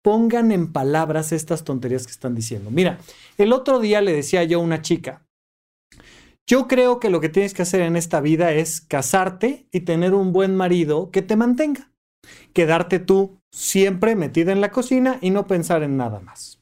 pongan 0.03 0.53
en 0.53 0.73
palabras 0.73 1.33
estas 1.33 1.65
tonterías 1.65 2.07
que 2.07 2.13
están 2.13 2.35
diciendo. 2.35 2.71
Mira, 2.71 2.99
el 3.39 3.53
otro 3.53 3.81
día 3.81 4.01
le 4.01 4.13
decía 4.13 4.45
yo 4.45 4.59
a 4.59 4.63
una 4.63 4.83
chica, 4.83 5.27
yo 6.49 6.67
creo 6.67 6.99
que 6.99 7.11
lo 7.11 7.21
que 7.21 7.29
tienes 7.29 7.55
que 7.55 7.63
hacer 7.63 7.81
en 7.83 7.97
esta 7.97 8.21
vida 8.21 8.53
es 8.53 8.81
casarte 8.81 9.69
y 9.71 9.81
tener 9.81 10.15
un 10.15 10.33
buen 10.33 10.57
marido 10.57 11.11
que 11.11 11.23
te 11.23 11.37
mantenga. 11.37 11.93
Quedarte 12.53 12.99
tú 12.99 13.39
siempre 13.53 14.17
metida 14.17 14.53
en 14.53 14.61
la 14.61 14.73
cocina 14.73 15.19
y 15.21 15.31
no 15.31 15.47
pensar 15.47 15.83
en 15.83 15.97
nada 15.97 16.21
más. 16.21 16.61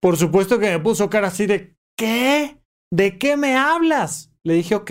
Por 0.00 0.16
supuesto 0.16 0.58
que 0.58 0.70
me 0.70 0.80
puso 0.80 1.08
cara 1.10 1.28
así 1.28 1.46
de, 1.46 1.76
¿qué? 1.96 2.58
¿De 2.92 3.18
qué 3.18 3.36
me 3.36 3.56
hablas? 3.56 4.32
Le 4.44 4.54
dije, 4.54 4.74
ok, 4.74 4.90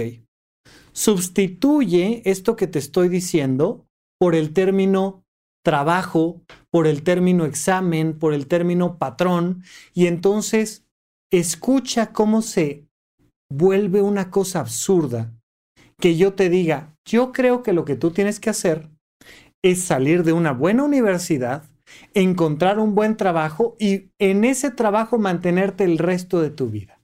sustituye 0.94 2.22
esto 2.26 2.56
que 2.56 2.68
te 2.68 2.80
estoy 2.80 3.10
diciendo 3.10 3.86
por 4.20 4.36
el 4.36 4.54
término 4.54 5.23
trabajo, 5.64 6.42
por 6.70 6.88
el 6.88 7.04
término 7.04 7.46
examen, 7.46 8.20
por 8.20 8.34
el 8.34 8.48
término 8.48 8.98
patrón, 8.98 9.64
y 9.94 10.08
entonces 10.08 10.86
escucha 11.32 12.12
cómo 12.12 12.42
se 12.42 12.86
vuelve 13.52 14.02
una 14.02 14.30
cosa 14.30 14.60
absurda 14.60 15.32
que 16.00 16.18
yo 16.18 16.34
te 16.34 16.50
diga, 16.50 16.96
yo 17.06 17.32
creo 17.32 17.64
que 17.64 17.74
lo 17.74 17.86
que 17.86 17.96
tú 17.96 18.12
tienes 18.12 18.40
que 18.40 18.50
hacer 18.50 18.90
es 19.64 19.82
salir 19.82 20.24
de 20.24 20.34
una 20.34 20.52
buena 20.52 20.84
universidad, 20.84 21.64
encontrar 22.14 22.80
un 22.80 22.96
buen 22.96 23.16
trabajo 23.16 23.76
y 23.80 24.10
en 24.20 24.44
ese 24.44 24.72
trabajo 24.72 25.18
mantenerte 25.18 25.84
el 25.86 25.98
resto 25.98 26.42
de 26.42 26.50
tu 26.50 26.70
vida. 26.70 27.00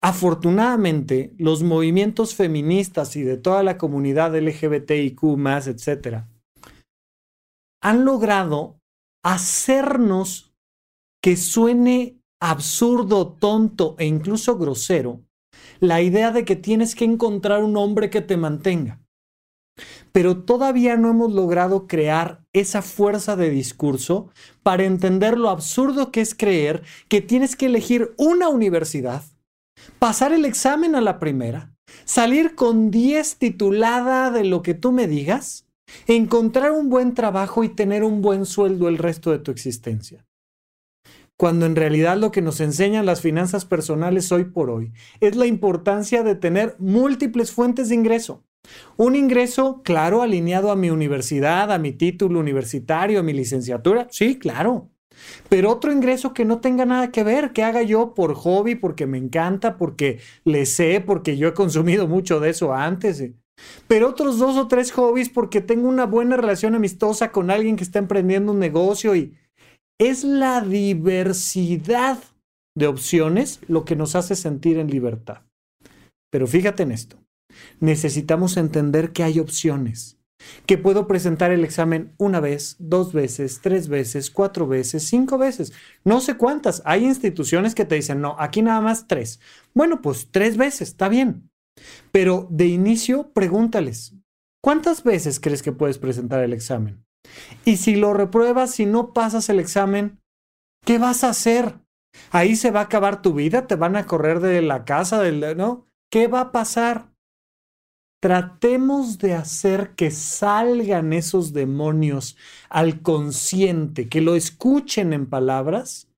Afortunadamente, 0.00 1.32
los 1.38 1.62
movimientos 1.62 2.34
feministas 2.34 3.14
y 3.14 3.22
de 3.22 3.36
toda 3.36 3.62
la 3.62 3.78
comunidad 3.78 4.36
LGBTIQ, 4.36 5.22
etcétera, 5.68 6.28
han 7.82 8.04
logrado 8.04 8.78
hacernos 9.24 10.54
que 11.22 11.36
suene 11.36 12.20
absurdo, 12.40 13.36
tonto 13.38 13.96
e 13.98 14.06
incluso 14.06 14.56
grosero 14.56 15.22
la 15.80 16.00
idea 16.00 16.30
de 16.30 16.44
que 16.44 16.56
tienes 16.56 16.94
que 16.94 17.04
encontrar 17.04 17.62
un 17.62 17.76
hombre 17.76 18.08
que 18.08 18.20
te 18.20 18.36
mantenga. 18.36 19.00
Pero 20.12 20.44
todavía 20.44 20.96
no 20.96 21.10
hemos 21.10 21.32
logrado 21.32 21.86
crear 21.86 22.44
esa 22.52 22.82
fuerza 22.82 23.36
de 23.36 23.50
discurso 23.50 24.30
para 24.62 24.84
entender 24.84 25.38
lo 25.38 25.50
absurdo 25.50 26.12
que 26.12 26.20
es 26.20 26.34
creer 26.34 26.82
que 27.08 27.20
tienes 27.20 27.56
que 27.56 27.66
elegir 27.66 28.14
una 28.16 28.48
universidad, 28.48 29.24
pasar 29.98 30.32
el 30.32 30.44
examen 30.44 30.94
a 30.94 31.00
la 31.00 31.18
primera, 31.18 31.74
salir 32.04 32.54
con 32.54 32.90
10 32.90 33.38
titulada 33.38 34.30
de 34.30 34.44
lo 34.44 34.62
que 34.62 34.74
tú 34.74 34.92
me 34.92 35.08
digas 35.08 35.61
encontrar 36.06 36.72
un 36.72 36.88
buen 36.88 37.14
trabajo 37.14 37.64
y 37.64 37.68
tener 37.68 38.04
un 38.04 38.22
buen 38.22 38.46
sueldo 38.46 38.88
el 38.88 38.98
resto 38.98 39.30
de 39.30 39.38
tu 39.38 39.50
existencia. 39.50 40.26
Cuando 41.36 41.66
en 41.66 41.74
realidad 41.74 42.16
lo 42.18 42.30
que 42.30 42.42
nos 42.42 42.60
enseñan 42.60 43.06
las 43.06 43.20
finanzas 43.20 43.64
personales 43.64 44.30
hoy 44.30 44.44
por 44.44 44.70
hoy 44.70 44.92
es 45.20 45.34
la 45.34 45.46
importancia 45.46 46.22
de 46.22 46.34
tener 46.34 46.76
múltiples 46.78 47.50
fuentes 47.50 47.88
de 47.88 47.96
ingreso. 47.96 48.44
Un 48.96 49.16
ingreso, 49.16 49.82
claro, 49.82 50.22
alineado 50.22 50.70
a 50.70 50.76
mi 50.76 50.90
universidad, 50.90 51.72
a 51.72 51.78
mi 51.78 51.92
título 51.92 52.38
universitario, 52.38 53.20
a 53.20 53.22
mi 53.24 53.32
licenciatura, 53.32 54.06
sí, 54.10 54.38
claro. 54.38 54.90
Pero 55.48 55.70
otro 55.70 55.92
ingreso 55.92 56.32
que 56.32 56.44
no 56.44 56.60
tenga 56.60 56.86
nada 56.86 57.10
que 57.10 57.24
ver, 57.24 57.52
que 57.52 57.62
haga 57.62 57.82
yo 57.82 58.14
por 58.14 58.34
hobby, 58.34 58.74
porque 58.74 59.06
me 59.06 59.18
encanta, 59.18 59.76
porque 59.76 60.20
le 60.44 60.66
sé, 60.66 61.02
porque 61.04 61.36
yo 61.36 61.48
he 61.48 61.54
consumido 61.54 62.08
mucho 62.08 62.40
de 62.40 62.50
eso 62.50 62.72
antes. 62.72 63.22
Pero 63.88 64.08
otros 64.08 64.38
dos 64.38 64.56
o 64.56 64.68
tres 64.68 64.92
hobbies 64.92 65.28
porque 65.28 65.60
tengo 65.60 65.88
una 65.88 66.06
buena 66.06 66.36
relación 66.36 66.74
amistosa 66.74 67.32
con 67.32 67.50
alguien 67.50 67.76
que 67.76 67.84
está 67.84 67.98
emprendiendo 67.98 68.52
un 68.52 68.58
negocio 68.58 69.14
y 69.14 69.34
es 69.98 70.24
la 70.24 70.60
diversidad 70.60 72.18
de 72.76 72.86
opciones 72.86 73.60
lo 73.68 73.84
que 73.84 73.96
nos 73.96 74.14
hace 74.14 74.34
sentir 74.34 74.78
en 74.78 74.90
libertad. 74.90 75.42
Pero 76.30 76.46
fíjate 76.46 76.82
en 76.82 76.92
esto, 76.92 77.18
necesitamos 77.80 78.56
entender 78.56 79.12
que 79.12 79.22
hay 79.22 79.38
opciones, 79.38 80.18
que 80.66 80.78
puedo 80.78 81.06
presentar 81.06 81.52
el 81.52 81.64
examen 81.64 82.14
una 82.18 82.40
vez, 82.40 82.76
dos 82.78 83.12
veces, 83.12 83.60
tres 83.62 83.88
veces, 83.88 84.30
cuatro 84.30 84.66
veces, 84.66 85.04
cinco 85.04 85.38
veces, 85.38 85.72
no 86.04 86.20
sé 86.20 86.36
cuántas. 86.36 86.82
Hay 86.84 87.04
instituciones 87.04 87.74
que 87.74 87.84
te 87.84 87.94
dicen, 87.94 88.20
no, 88.20 88.34
aquí 88.38 88.62
nada 88.62 88.80
más 88.80 89.06
tres. 89.06 89.40
Bueno, 89.74 90.00
pues 90.00 90.28
tres 90.30 90.56
veces, 90.56 90.88
está 90.88 91.08
bien. 91.08 91.51
Pero 92.10 92.46
de 92.50 92.66
inicio, 92.66 93.32
pregúntales, 93.32 94.14
¿cuántas 94.62 95.02
veces 95.02 95.40
crees 95.40 95.62
que 95.62 95.72
puedes 95.72 95.98
presentar 95.98 96.42
el 96.42 96.52
examen? 96.52 97.04
Y 97.64 97.76
si 97.76 97.96
lo 97.96 98.12
repruebas, 98.12 98.72
si 98.72 98.86
no 98.86 99.12
pasas 99.12 99.48
el 99.48 99.60
examen, 99.60 100.20
¿qué 100.84 100.98
vas 100.98 101.24
a 101.24 101.30
hacer? 101.30 101.80
Ahí 102.30 102.56
se 102.56 102.70
va 102.70 102.80
a 102.80 102.84
acabar 102.84 103.22
tu 103.22 103.34
vida, 103.34 103.66
te 103.66 103.76
van 103.76 103.96
a 103.96 104.06
correr 104.06 104.40
de 104.40 104.60
la 104.62 104.84
casa, 104.84 105.20
del, 105.22 105.56
¿no? 105.56 105.86
¿Qué 106.10 106.26
va 106.26 106.40
a 106.40 106.52
pasar? 106.52 107.12
Tratemos 108.20 109.18
de 109.18 109.34
hacer 109.34 109.94
que 109.96 110.10
salgan 110.10 111.12
esos 111.12 111.52
demonios 111.52 112.36
al 112.68 113.02
consciente, 113.02 114.08
que 114.08 114.20
lo 114.20 114.36
escuchen 114.36 115.12
en 115.12 115.26
palabras 115.26 116.08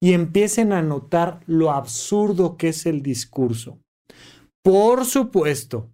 y 0.00 0.14
empiecen 0.14 0.72
a 0.72 0.80
notar 0.80 1.40
lo 1.46 1.70
absurdo 1.72 2.56
que 2.56 2.68
es 2.68 2.86
el 2.86 3.02
discurso. 3.02 3.78
Por 4.62 5.04
supuesto 5.04 5.90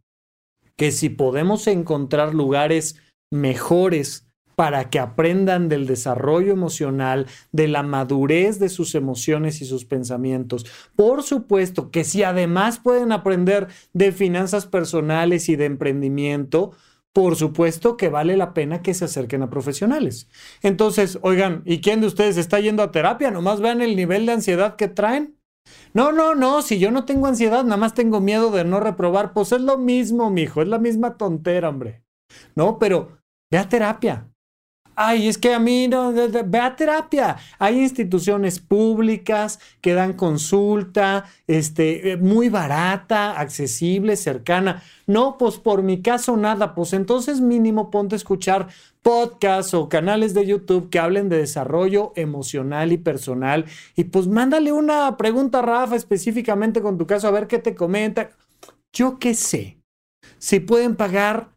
que 0.77 0.93
si 0.93 1.09
podemos 1.09 1.67
encontrar 1.67 2.35
lugares 2.35 2.97
mejores 3.31 4.27
para 4.57 4.89
que 4.89 4.99
aprendan 4.99 5.69
del 5.69 5.87
desarrollo 5.87 6.51
emocional, 6.51 7.27
de 7.53 7.69
la 7.69 7.83
madurez 7.83 8.59
de 8.59 8.71
sus 8.71 8.95
emociones 8.95 9.61
y 9.61 9.67
sus 9.67 9.85
pensamientos. 9.85 10.65
Por 10.97 11.23
supuesto 11.23 11.91
que 11.91 12.05
si 12.05 12.23
además 12.23 12.81
pueden 12.81 13.13
aprender 13.13 13.69
de 13.93 14.13
finanzas 14.13 14.67
personales 14.67 15.51
y 15.51 15.57
de 15.57 15.67
emprendimiento, 15.67 16.73
por 17.13 17.37
supuesto 17.37 17.97
que 17.97 18.09
vale 18.09 18.37
la 18.37 18.55
pena 18.55 18.83
que 18.83 18.95
se 18.95 19.05
acerquen 19.05 19.43
a 19.43 19.51
profesionales. 19.51 20.29
Entonces, 20.63 21.19
oigan, 21.23 21.63
¿y 21.67 21.81
quién 21.81 22.01
de 22.01 22.07
ustedes 22.07 22.39
está 22.39 22.59
yendo 22.59 22.83
a 22.83 22.93
terapia? 22.93 23.31
Nomás 23.31 23.61
vean 23.61 23.83
el 23.83 23.95
nivel 23.95 24.25
de 24.27 24.33
ansiedad 24.33 24.77
que 24.77 24.89
traen. 24.89 25.36
No, 25.95 26.13
no, 26.13 26.35
no, 26.35 26.63
si 26.63 26.79
yo 26.79 26.91
no 26.91 27.05
tengo 27.05 27.27
ansiedad, 27.27 27.65
nada 27.65 27.77
más 27.77 27.95
tengo 27.95 28.21
miedo 28.21 28.51
de 28.51 28.65
no 28.65 28.81
reprobar, 28.81 29.33
pues 29.33 29.53
es 29.53 29.61
lo 29.61 29.79
mismo, 29.79 30.31
mijo, 30.31 30.63
es 30.63 30.69
la 30.69 30.79
misma 30.79 31.17
tontera, 31.17 31.69
hombre. 31.69 32.05
No, 32.55 32.79
pero 32.79 33.19
ve 33.51 33.59
a 33.59 33.69
terapia. 33.69 34.31
Ay, 34.97 35.29
es 35.29 35.37
que 35.37 35.53
a 35.53 35.59
mí 35.59 35.89
no, 35.89 36.13
ve 36.13 36.59
a 36.59 36.75
terapia. 36.75 37.37
Hay 37.59 37.81
instituciones 37.81 38.59
públicas 38.61 39.61
que 39.83 39.93
dan 39.93 40.15
consulta, 40.15 41.27
este, 41.47 42.13
eh, 42.13 42.17
muy 42.17 42.49
barata, 42.49 43.39
accesible, 43.39 44.17
cercana. 44.17 44.83
No, 45.07 45.37
pues 45.39 45.59
por 45.59 45.83
mi 45.83 46.01
caso 46.03 46.37
nada, 46.37 46.75
pues 46.75 46.95
entonces 46.95 47.41
mínimo 47.41 47.91
ponte 47.91 48.15
a 48.15 48.17
escuchar 48.17 48.69
podcasts 49.03 49.75
o 49.75 49.89
canales 49.89 50.35
de 50.35 50.47
YouTube 50.47 50.91
que 50.91 50.99
hablen 50.99 51.29
de 51.29 51.39
desarrollo 51.39 52.13
emocional 52.17 52.91
y 52.91 52.99
personal. 52.99 53.67
Y 53.95 54.05
pues 54.05 54.27
mándale 54.27 54.73
una 54.73 55.17
pregunta 55.17 55.61
a 55.61 55.63
Rafa 55.63 55.95
específicamente 55.95 56.81
con 56.83 56.99
tu 56.99 57.07
caso 57.07 57.29
a 57.29 57.33
ver 57.33 57.47
qué 57.47 57.59
te 57.59 57.75
comenta. 57.75 58.31
Yo 58.93 59.19
qué 59.19 59.35
sé. 59.35 59.79
Si 60.39 60.59
pueden 60.59 60.97
pagar 60.97 61.51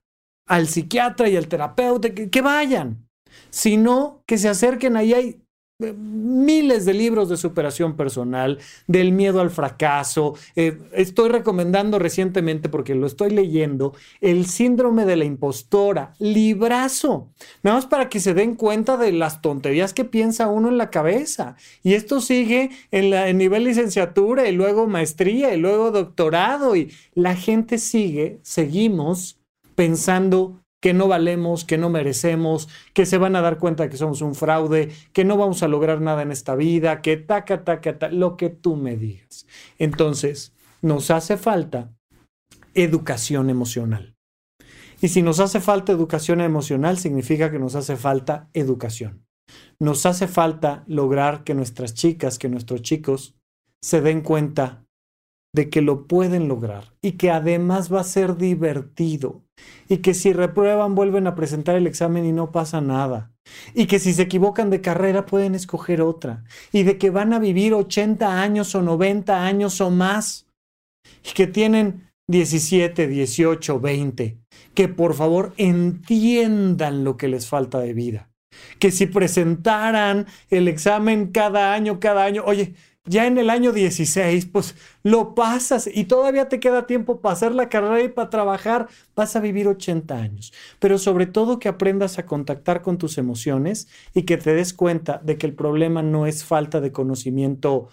al 0.46 0.68
psiquiatra 0.68 1.30
y 1.30 1.38
al 1.38 1.48
terapeuta, 1.48 2.10
que, 2.10 2.42
vayan. 2.42 3.09
Si 3.50 3.78
no, 3.78 4.24
que 4.26 4.38
se 4.38 4.50
acerquen. 4.50 4.98
Ahí 4.98 5.14
hay 5.14 5.42
miles 5.80 6.84
de 6.84 6.94
libros 6.94 7.30
de 7.30 7.38
superación 7.38 7.96
personal, 7.96 8.60
del 8.88 9.14
miedo 9.14 9.40
al 9.40 9.50
fracaso. 9.50 10.36
Eh, 10.56 10.78
estoy 10.92 11.30
recomendando 11.30 12.00
recientemente, 12.00 12.68
porque 12.68 12.96
lo 12.96 13.08
estoy 13.08 13.30
leyendo, 13.30 13.94
el 14.20 14.46
síndrome 14.46 15.06
de 15.06 15.16
la 15.16 15.24
impostora, 15.24 16.14
librazo, 16.20 17.30
nada 17.64 17.78
más 17.78 17.86
para 17.86 18.10
que 18.10 18.20
se 18.20 18.34
den 18.34 18.56
cuenta 18.56 18.98
de 18.98 19.14
las 19.14 19.42
tonterías 19.42 19.94
que 19.94 20.04
piensa 20.04 20.50
uno 20.50 20.68
en 20.68 20.78
la 20.78 20.90
cabeza. 20.90 21.56
Y 21.82 21.94
esto 21.94 22.20
sigue 22.20 22.72
en, 22.92 23.10
la, 23.10 23.30
en 23.30 23.38
nivel 23.38 23.64
licenciatura 23.64 24.50
y 24.50 24.52
luego 24.52 24.88
maestría 24.88 25.54
y 25.54 25.58
luego 25.58 25.92
doctorado 25.92 26.76
y 26.76 26.92
la 27.14 27.36
gente 27.36 27.78
sigue, 27.78 28.40
seguimos 28.44 29.40
pensando 29.76 30.60
que 30.82 30.94
no 30.94 31.08
valemos, 31.08 31.66
que 31.66 31.78
no 31.78 31.90
merecemos, 31.90 32.70
que 32.94 33.06
se 33.06 33.18
van 33.18 33.36
a 33.36 33.42
dar 33.42 33.58
cuenta 33.58 33.90
que 33.90 33.98
somos 33.98 34.22
un 34.22 34.36
fraude, 34.36 34.92
que 35.14 35.26
no 35.26 35.38
vamos 35.38 35.62
a 35.64 35.68
lograr 35.68 36.02
nada 36.02 36.22
en 36.22 36.32
esta 36.32 36.56
vida, 36.56 37.02
que 37.02 37.18
taca, 37.18 37.64
taca, 37.64 38.00
taca, 38.00 38.14
lo 38.14 38.38
que 38.38 38.50
tú 38.50 38.76
me 38.76 38.96
digas. 38.96 39.46
Entonces, 39.78 40.54
nos 40.82 41.12
hace 41.12 41.38
falta 41.38 41.92
educación 42.74 43.50
emocional. 43.50 44.16
Y 45.02 45.10
si 45.10 45.22
nos 45.22 45.40
hace 45.40 45.60
falta 45.60 45.92
educación 45.92 46.42
emocional, 46.42 46.98
significa 46.98 47.52
que 47.52 47.60
nos 47.60 47.76
hace 47.76 47.96
falta 47.96 48.50
educación. 48.54 49.26
Nos 49.80 50.06
hace 50.06 50.28
falta 50.28 50.84
lograr 50.88 51.44
que 51.44 51.54
nuestras 51.54 51.94
chicas, 51.94 52.38
que 52.38 52.50
nuestros 52.50 52.82
chicos 52.82 53.36
se 53.82 54.02
den 54.02 54.22
cuenta 54.22 54.86
de 55.54 55.70
que 55.70 55.82
lo 55.82 56.06
pueden 56.06 56.48
lograr 56.48 56.94
y 57.02 57.14
que 57.14 57.32
además 57.32 57.92
va 57.92 58.02
a 58.02 58.06
ser 58.06 58.38
divertido 58.38 59.44
y 59.88 59.98
que 59.98 60.14
si 60.14 60.34
reprueban 60.34 60.94
vuelven 60.94 61.28
a 61.28 61.36
presentar 61.36 61.76
el 61.76 61.88
examen 61.88 62.26
y 62.26 62.32
no 62.32 62.52
pasa 62.52 62.80
nada. 62.80 63.32
Y 63.74 63.88
que 63.88 63.98
si 63.98 64.14
se 64.14 64.22
equivocan 64.22 64.70
de 64.70 64.82
carrera 64.82 65.26
pueden 65.26 65.56
escoger 65.56 66.02
otra. 66.02 66.44
Y 66.72 66.84
de 66.84 67.00
que 67.00 67.10
van 67.10 67.34
a 67.34 67.40
vivir 67.40 67.74
80 67.74 68.40
años 68.42 68.76
o 68.76 68.84
90 68.84 69.44
años 69.44 69.82
o 69.82 69.90
más. 69.90 70.46
Y 71.26 71.34
que 71.34 71.48
tienen 71.48 72.10
17, 72.28 73.08
18, 73.08 73.80
20, 73.80 74.38
que 74.76 74.88
por 74.88 75.16
favor 75.16 75.54
entiendan 75.58 77.04
lo 77.04 77.18
que 77.18 77.28
les 77.28 77.48
falta 77.48 77.80
de 77.80 77.94
vida. 77.94 78.30
Que 78.78 78.92
si 78.92 79.08
presentaran 79.08 80.28
el 80.52 80.68
examen 80.68 81.32
cada 81.32 81.74
año, 81.74 82.00
cada 82.00 82.26
año, 82.26 82.44
oye, 82.46 82.76
ya 83.06 83.26
en 83.26 83.38
el 83.38 83.50
año 83.50 83.72
16, 83.72 84.46
pues 84.48 84.76
lo 85.04 85.34
pasas 85.34 85.90
y 85.92 86.06
todavía 86.06 86.50
te 86.50 86.60
queda 86.60 86.86
tiempo 86.86 87.22
para 87.22 87.34
hacer 87.34 87.56
la 87.56 87.70
carrera 87.70 88.04
y 88.04 88.10
para 88.10 88.30
trabajar, 88.30 88.88
vas 89.16 89.36
a 89.36 89.40
vivir 89.40 89.68
80 89.68 90.16
años. 90.16 90.54
Pero 90.80 90.98
sobre 90.98 91.26
todo 91.26 91.60
que 91.60 91.70
aprendas 91.70 92.20
a 92.20 92.26
contactar 92.26 92.82
con 92.82 92.98
tus 92.98 93.18
emociones 93.18 93.88
y 94.14 94.24
que 94.24 94.38
te 94.38 94.54
des 94.54 94.74
cuenta 94.74 95.20
de 95.24 95.38
que 95.38 95.48
el 95.48 95.56
problema 95.56 96.04
no 96.04 96.28
es 96.28 96.44
falta 96.44 96.82
de 96.82 96.92
conocimiento 96.92 97.90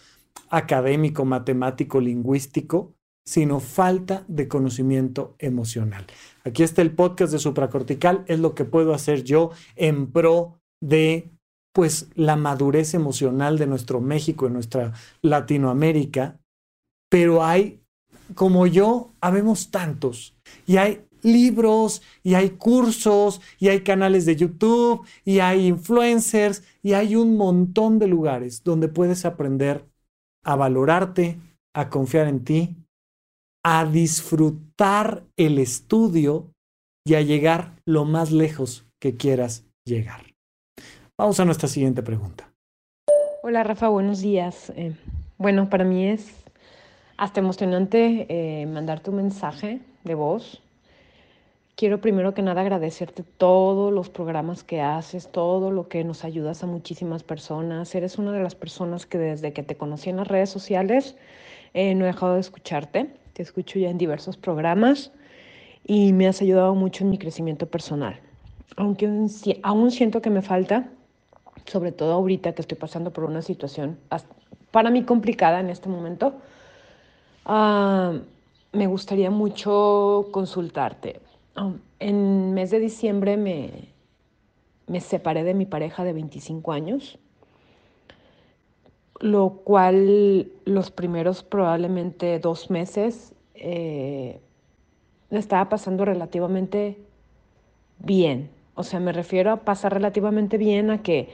académico, 0.50 1.24
matemático, 1.24 2.00
lingüístico, 2.00 2.94
sino 3.24 3.58
falta 3.58 4.24
de 4.28 4.48
conocimiento 4.48 5.34
emocional. 5.38 6.06
Aquí 6.44 6.62
está 6.62 6.82
el 6.82 6.92
podcast 6.92 7.32
de 7.32 7.38
supracortical, 7.38 8.24
es 8.28 8.38
lo 8.38 8.54
que 8.54 8.64
puedo 8.64 8.94
hacer 8.94 9.24
yo 9.24 9.50
en 9.74 10.12
pro 10.12 10.60
de 10.80 11.35
pues 11.76 12.08
la 12.14 12.36
madurez 12.36 12.94
emocional 12.94 13.58
de 13.58 13.66
nuestro 13.66 14.00
México, 14.00 14.46
y 14.46 14.50
nuestra 14.50 14.94
Latinoamérica, 15.20 16.40
pero 17.10 17.44
hay, 17.44 17.82
como 18.34 18.66
yo, 18.66 19.12
habemos 19.20 19.70
tantos 19.70 20.34
y 20.66 20.78
hay 20.78 21.04
libros 21.20 22.00
y 22.22 22.32
hay 22.32 22.48
cursos 22.52 23.42
y 23.58 23.68
hay 23.68 23.82
canales 23.82 24.24
de 24.24 24.36
YouTube 24.36 25.06
y 25.22 25.40
hay 25.40 25.66
influencers 25.66 26.62
y 26.82 26.94
hay 26.94 27.14
un 27.14 27.36
montón 27.36 27.98
de 27.98 28.06
lugares 28.06 28.64
donde 28.64 28.88
puedes 28.88 29.26
aprender 29.26 29.86
a 30.46 30.56
valorarte, 30.56 31.38
a 31.74 31.90
confiar 31.90 32.26
en 32.26 32.42
ti, 32.42 32.74
a 33.62 33.84
disfrutar 33.84 35.26
el 35.36 35.58
estudio 35.58 36.52
y 37.04 37.16
a 37.16 37.20
llegar 37.20 37.76
lo 37.84 38.06
más 38.06 38.32
lejos 38.32 38.86
que 38.98 39.18
quieras 39.18 39.66
llegar. 39.84 40.25
Vamos 41.18 41.40
a 41.40 41.46
nuestra 41.46 41.66
siguiente 41.66 42.02
pregunta. 42.02 42.52
Hola 43.42 43.62
Rafa, 43.62 43.88
buenos 43.88 44.20
días. 44.20 44.70
Eh, 44.76 44.92
bueno, 45.38 45.70
para 45.70 45.82
mí 45.82 46.06
es 46.06 46.44
hasta 47.16 47.40
emocionante 47.40 48.26
eh, 48.28 48.66
mandar 48.66 49.00
tu 49.00 49.12
mensaje 49.12 49.80
de 50.04 50.14
voz. 50.14 50.60
Quiero 51.74 52.02
primero 52.02 52.34
que 52.34 52.42
nada 52.42 52.60
agradecerte 52.60 53.22
todos 53.22 53.90
los 53.94 54.10
programas 54.10 54.62
que 54.62 54.82
haces, 54.82 55.32
todo 55.32 55.70
lo 55.70 55.88
que 55.88 56.04
nos 56.04 56.22
ayudas 56.22 56.62
a 56.62 56.66
muchísimas 56.66 57.22
personas. 57.22 57.94
Eres 57.94 58.18
una 58.18 58.32
de 58.32 58.42
las 58.42 58.54
personas 58.54 59.06
que 59.06 59.16
desde 59.16 59.54
que 59.54 59.62
te 59.62 59.74
conocí 59.74 60.10
en 60.10 60.18
las 60.18 60.28
redes 60.28 60.50
sociales 60.50 61.16
eh, 61.72 61.94
no 61.94 62.04
he 62.04 62.08
dejado 62.08 62.34
de 62.34 62.40
escucharte. 62.40 63.08
Te 63.32 63.42
escucho 63.42 63.78
ya 63.78 63.88
en 63.88 63.96
diversos 63.96 64.36
programas 64.36 65.12
y 65.82 66.12
me 66.12 66.28
has 66.28 66.42
ayudado 66.42 66.74
mucho 66.74 67.04
en 67.04 67.10
mi 67.10 67.16
crecimiento 67.16 67.66
personal. 67.66 68.20
Aunque 68.76 69.06
aún 69.62 69.90
siento 69.90 70.20
que 70.20 70.28
me 70.28 70.42
falta, 70.42 70.90
sobre 71.66 71.92
todo 71.92 72.12
ahorita 72.12 72.54
que 72.54 72.62
estoy 72.62 72.78
pasando 72.78 73.12
por 73.12 73.24
una 73.24 73.42
situación 73.42 73.98
para 74.76 74.90
mí 74.90 75.04
complicada 75.04 75.60
en 75.60 75.70
este 75.70 75.88
momento, 75.88 76.34
ah, 77.46 78.12
me 78.72 78.86
gustaría 78.86 79.30
mucho 79.30 80.28
consultarte. 80.32 81.20
Ah, 81.54 81.72
en 81.98 82.52
mes 82.52 82.70
de 82.70 82.80
diciembre 82.80 83.38
me, 83.38 83.88
me 84.86 85.00
separé 85.00 85.44
de 85.44 85.54
mi 85.54 85.64
pareja 85.64 86.04
de 86.04 86.12
25 86.12 86.72
años, 86.72 87.18
lo 89.20 89.62
cual 89.64 90.52
los 90.66 90.90
primeros 90.90 91.42
probablemente 91.42 92.38
dos 92.38 92.70
meses 92.70 93.34
eh, 93.54 94.40
estaba 95.30 95.70
pasando 95.70 96.04
relativamente 96.04 96.98
bien. 97.98 98.50
O 98.74 98.82
sea, 98.82 99.00
me 99.00 99.12
refiero 99.12 99.52
a 99.52 99.56
pasar 99.64 99.94
relativamente 99.94 100.58
bien 100.58 100.90
a 100.90 101.02
que 101.02 101.30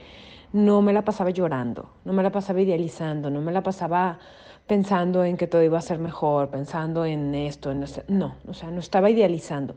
no 0.53 0.81
me 0.81 0.93
la 0.93 1.03
pasaba 1.03 1.31
llorando, 1.31 1.89
no 2.05 2.13
me 2.13 2.23
la 2.23 2.31
pasaba 2.31 2.61
idealizando, 2.61 3.29
no 3.29 3.41
me 3.41 3.51
la 3.51 3.63
pasaba 3.63 4.19
pensando 4.67 5.25
en 5.25 5.35
que 5.35 5.47
todo 5.47 5.63
iba 5.63 5.77
a 5.77 5.81
ser 5.81 5.99
mejor, 5.99 6.49
pensando 6.49 7.05
en 7.05 7.35
esto, 7.35 7.71
en 7.71 7.83
no, 8.07 8.35
o 8.47 8.53
sea, 8.53 8.71
no 8.71 8.79
estaba 8.79 9.09
idealizando. 9.09 9.75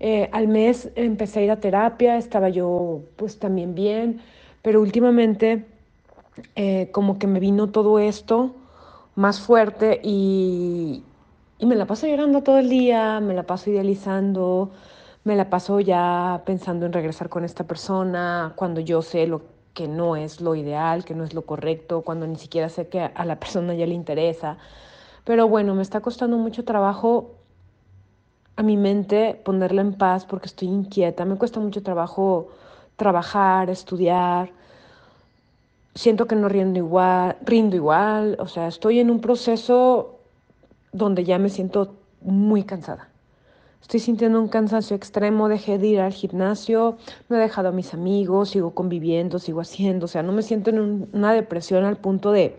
Eh, 0.00 0.28
al 0.32 0.48
mes 0.48 0.90
empecé 0.96 1.40
a 1.40 1.42
ir 1.42 1.50
a 1.50 1.60
terapia, 1.60 2.16
estaba 2.16 2.48
yo 2.48 3.02
pues 3.16 3.38
también 3.38 3.74
bien, 3.74 4.20
pero 4.62 4.80
últimamente 4.80 5.66
eh, 6.56 6.90
como 6.92 7.18
que 7.18 7.26
me 7.26 7.40
vino 7.40 7.70
todo 7.70 7.98
esto 7.98 8.54
más 9.16 9.40
fuerte 9.40 10.00
y, 10.02 11.04
y 11.58 11.66
me 11.66 11.76
la 11.76 11.86
paso 11.86 12.06
llorando 12.06 12.42
todo 12.42 12.58
el 12.58 12.68
día, 12.68 13.20
me 13.20 13.34
la 13.34 13.44
paso 13.44 13.70
idealizando, 13.70 14.70
me 15.24 15.36
la 15.36 15.50
paso 15.50 15.80
ya 15.80 16.42
pensando 16.44 16.86
en 16.86 16.92
regresar 16.92 17.28
con 17.28 17.44
esta 17.44 17.64
persona, 17.64 18.52
cuando 18.56 18.80
yo 18.80 19.02
sé 19.02 19.26
lo 19.26 19.53
que 19.74 19.88
no 19.88 20.16
es 20.16 20.40
lo 20.40 20.54
ideal, 20.54 21.04
que 21.04 21.14
no 21.14 21.24
es 21.24 21.34
lo 21.34 21.42
correcto, 21.42 22.02
cuando 22.02 22.26
ni 22.26 22.36
siquiera 22.36 22.68
sé 22.68 22.88
que 22.88 23.00
a 23.00 23.24
la 23.24 23.38
persona 23.40 23.74
ya 23.74 23.86
le 23.86 23.94
interesa. 23.94 24.56
Pero 25.24 25.48
bueno, 25.48 25.74
me 25.74 25.82
está 25.82 26.00
costando 26.00 26.38
mucho 26.38 26.64
trabajo 26.64 27.32
a 28.56 28.62
mi 28.62 28.76
mente 28.76 29.40
ponerla 29.44 29.80
en 29.82 29.94
paz 29.94 30.24
porque 30.24 30.46
estoy 30.46 30.68
inquieta, 30.68 31.24
me 31.24 31.36
cuesta 31.36 31.60
mucho 31.60 31.82
trabajo 31.82 32.48
trabajar, 32.96 33.68
estudiar. 33.70 34.52
Siento 35.94 36.26
que 36.26 36.36
no 36.36 36.48
rindo 36.48 36.78
igual, 36.78 37.36
rindo 37.42 37.76
igual, 37.76 38.36
o 38.38 38.46
sea, 38.46 38.68
estoy 38.68 39.00
en 39.00 39.10
un 39.10 39.20
proceso 39.20 40.18
donde 40.92 41.24
ya 41.24 41.38
me 41.38 41.48
siento 41.48 41.94
muy 42.20 42.64
cansada. 42.64 43.08
Estoy 43.84 44.00
sintiendo 44.00 44.40
un 44.40 44.48
cansancio 44.48 44.96
extremo, 44.96 45.46
dejé 45.46 45.76
de 45.76 45.86
ir 45.88 46.00
al 46.00 46.14
gimnasio, 46.14 46.96
no 47.28 47.36
he 47.36 47.38
dejado 47.38 47.68
a 47.68 47.70
mis 47.70 47.92
amigos, 47.92 48.48
sigo 48.48 48.70
conviviendo, 48.70 49.38
sigo 49.38 49.60
haciendo, 49.60 50.06
o 50.06 50.08
sea, 50.08 50.22
no 50.22 50.32
me 50.32 50.40
siento 50.40 50.70
en 50.70 51.06
una 51.12 51.34
depresión 51.34 51.84
al 51.84 51.98
punto 51.98 52.32
de 52.32 52.56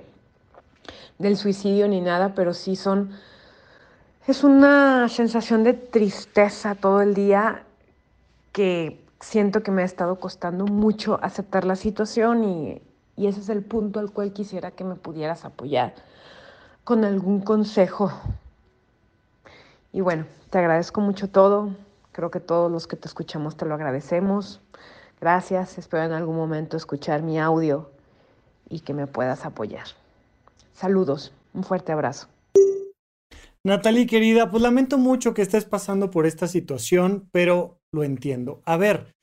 del 1.18 1.36
suicidio 1.36 1.88
ni 1.88 2.00
nada, 2.00 2.36
pero 2.36 2.54
sí 2.54 2.76
son 2.76 3.10
es 4.28 4.44
una 4.44 5.10
sensación 5.10 5.64
de 5.64 5.74
tristeza 5.74 6.76
todo 6.76 7.02
el 7.02 7.16
día 7.16 7.64
que 8.52 9.04
siento 9.20 9.64
que 9.64 9.72
me 9.72 9.82
ha 9.82 9.86
estado 9.86 10.20
costando 10.20 10.68
mucho 10.68 11.18
aceptar 11.24 11.66
la 11.66 11.76
situación 11.76 12.44
y, 12.44 12.82
y 13.18 13.26
ese 13.26 13.40
es 13.40 13.50
el 13.50 13.64
punto 13.64 14.00
al 14.00 14.12
cual 14.12 14.32
quisiera 14.32 14.70
que 14.70 14.84
me 14.84 14.94
pudieras 14.94 15.44
apoyar 15.44 15.96
con 16.84 17.04
algún 17.04 17.42
consejo. 17.42 18.12
Y 19.96 20.02
bueno, 20.02 20.26
te 20.50 20.58
agradezco 20.58 21.00
mucho 21.00 21.30
todo. 21.30 21.74
Creo 22.12 22.30
que 22.30 22.42
todos 22.42 22.70
los 22.70 22.86
que 22.86 22.98
te 22.98 23.08
escuchamos 23.08 23.56
te 23.56 23.66
lo 23.66 23.76
agradecemos. 23.76 24.60
Gracias. 25.22 25.78
Espero 25.78 26.04
en 26.04 26.12
algún 26.12 26.36
momento 26.36 26.76
escuchar 26.76 27.24
mi 27.24 27.40
audio 27.40 27.90
y 28.68 28.82
que 28.82 28.94
me 28.94 29.08
puedas 29.08 29.46
apoyar. 29.46 29.86
Saludos. 30.74 31.32
Un 31.54 31.64
fuerte 31.64 31.94
abrazo. 31.94 32.28
Natalie, 33.64 34.06
querida, 34.06 34.52
pues 34.52 34.62
lamento 34.62 34.98
mucho 34.98 35.34
que 35.34 35.42
estés 35.42 35.64
pasando 35.64 36.12
por 36.12 36.26
esta 36.26 36.50
situación, 36.50 37.30
pero 37.32 37.80
lo 37.94 38.04
entiendo. 38.04 38.62
A 38.66 38.76
ver, 38.76 39.16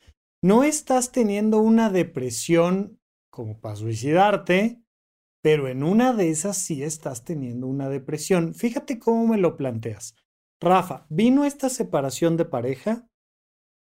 no 0.42 0.64
estás 0.64 1.12
teniendo 1.12 1.58
una 1.58 1.90
depresión 1.90 2.98
como 3.30 3.60
para 3.60 3.76
suicidarte, 3.76 4.80
pero 5.42 5.68
en 5.68 5.82
una 5.82 6.14
de 6.14 6.30
esas 6.30 6.56
sí 6.56 6.82
estás 6.82 7.24
teniendo 7.24 7.66
una 7.66 7.90
depresión. 7.90 8.54
Fíjate 8.54 8.98
cómo 8.98 9.26
me 9.26 9.36
lo 9.36 9.58
planteas. 9.58 10.14
Rafa, 10.62 11.06
vino 11.10 11.44
esta 11.44 11.68
separación 11.68 12.36
de 12.36 12.44
pareja 12.44 13.06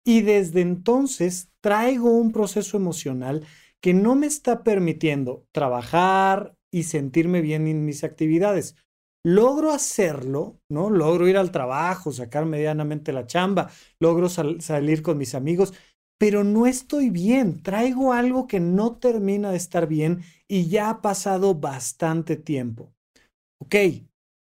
y 0.05 0.21
desde 0.23 0.61
entonces 0.61 1.51
traigo 1.61 2.11
un 2.11 2.33
proceso 2.33 2.77
emocional 2.77 3.45
que 3.81 3.95
no 3.95 4.15
me 4.15 4.27
está 4.27 4.63
permitiendo 4.63 5.47
trabajar 5.53 6.55
y 6.71 6.85
sentirme 6.85 7.41
bien 7.41 7.67
en 7.67 7.85
mis 7.85 8.05
actividades. 8.05 8.77
Logro 9.25 9.73
hacerlo, 9.73 10.61
¿no? 10.69 10.91
Logro 10.91 11.27
ir 11.29 11.37
al 11.37 11.51
trabajo, 11.53 12.13
sacar 12.13 12.47
medianamente 12.47 13.13
la 13.13 13.27
chamba, 13.27 13.71
logro 13.99 14.29
salir 14.29 15.03
con 15.03 15.19
mis 15.19 15.35
amigos, 15.35 15.75
pero 16.19 16.45
no 16.45 16.67
estoy 16.67 17.11
bien. 17.11 17.63
Traigo 17.63 18.13
algo 18.13 18.47
que 18.47 18.61
no 18.61 18.97
termina 18.97 19.51
de 19.51 19.57
estar 19.57 19.87
bien 19.87 20.23
y 20.47 20.69
ya 20.69 20.91
ha 20.91 21.01
pasado 21.03 21.55
bastante 21.55 22.37
tiempo. 22.37 22.93
Ok, 23.59 23.75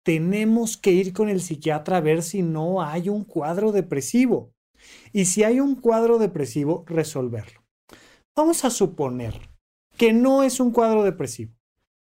tenemos 0.09 0.79
que 0.79 0.91
ir 0.91 1.13
con 1.13 1.29
el 1.29 1.43
psiquiatra 1.43 1.99
a 1.99 2.01
ver 2.01 2.23
si 2.23 2.41
no 2.41 2.81
hay 2.81 3.11
un 3.11 3.25
cuadro 3.25 3.73
depresivo. 3.73 4.55
Y 5.13 5.27
si 5.27 5.45
hay 5.45 5.61
un 5.61 5.75
cuadro 5.75 6.17
depresivo, 6.17 6.83
resolverlo. 6.87 7.61
Vamos 8.35 8.65
a 8.65 8.71
suponer 8.71 9.51
que 9.99 10.15
no 10.15 10.45
es 10.45 10.61
un 10.61 10.71
cuadro 10.71 11.03
depresivo. 11.03 11.53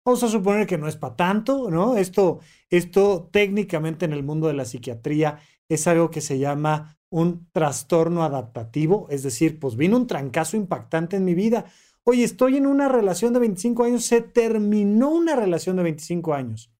Vamos 0.05 0.23
a 0.23 0.29
suponer 0.29 0.65
que 0.65 0.77
no 0.77 0.87
es 0.87 0.95
para 0.95 1.17
tanto, 1.17 1.69
¿no? 1.69 1.97
Esto, 1.97 2.39
esto 2.69 3.27
técnicamente 3.33 4.05
en 4.05 4.13
el 4.13 4.23
mundo 4.23 4.47
de 4.47 4.53
la 4.53 4.63
psiquiatría 4.63 5.39
es 5.67 5.85
algo 5.85 6.09
que 6.09 6.21
se 6.21 6.39
llama 6.39 6.97
un 7.09 7.49
trastorno 7.51 8.23
adaptativo, 8.23 9.07
es 9.09 9.23
decir, 9.23 9.59
pues 9.59 9.75
vino 9.75 9.97
un 9.97 10.07
trancazo 10.07 10.55
impactante 10.55 11.17
en 11.17 11.25
mi 11.25 11.33
vida. 11.33 11.65
Oye, 12.05 12.23
estoy 12.23 12.55
en 12.55 12.65
una 12.65 12.87
relación 12.87 13.33
de 13.33 13.39
25 13.39 13.83
años, 13.83 14.05
se 14.05 14.21
terminó 14.21 15.09
una 15.09 15.35
relación 15.35 15.75
de 15.75 15.83
25 15.83 16.33
años. 16.33 16.71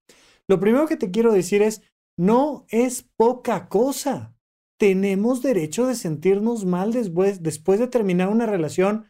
Lo 0.50 0.58
primero 0.58 0.88
que 0.88 0.96
te 0.96 1.12
quiero 1.12 1.32
decir 1.32 1.62
es, 1.62 1.80
no 2.18 2.66
es 2.70 3.08
poca 3.16 3.68
cosa. 3.68 4.34
Tenemos 4.80 5.42
derecho 5.42 5.86
de 5.86 5.94
sentirnos 5.94 6.64
mal 6.64 6.92
después, 6.92 7.40
después 7.40 7.78
de 7.78 7.86
terminar 7.86 8.30
una 8.30 8.46
relación 8.46 9.06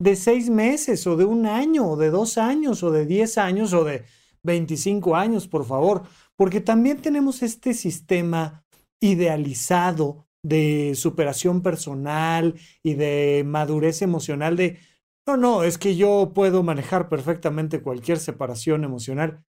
de 0.00 0.14
seis 0.14 0.48
meses 0.48 1.04
o 1.08 1.16
de 1.16 1.24
un 1.24 1.46
año 1.46 1.88
o 1.88 1.96
de 1.96 2.10
dos 2.10 2.38
años 2.38 2.84
o 2.84 2.92
de 2.92 3.04
diez 3.04 3.36
años 3.36 3.72
o 3.72 3.82
de 3.82 4.04
25 4.44 5.16
años, 5.16 5.48
por 5.48 5.64
favor, 5.64 6.04
porque 6.36 6.60
también 6.60 6.98
tenemos 7.02 7.42
este 7.42 7.74
sistema 7.74 8.64
idealizado 9.00 10.28
de 10.44 10.94
superación 10.94 11.62
personal 11.62 12.54
y 12.84 12.94
de 12.94 13.42
madurez 13.44 14.02
emocional 14.02 14.54
de, 14.54 14.78
no, 15.26 15.36
no, 15.36 15.64
es 15.64 15.78
que 15.78 15.96
yo 15.96 16.30
puedo 16.32 16.62
manejar 16.62 17.08
perfectamente 17.08 17.82
cualquier 17.82 18.20
separación 18.20 18.84
emocional. 18.84 19.44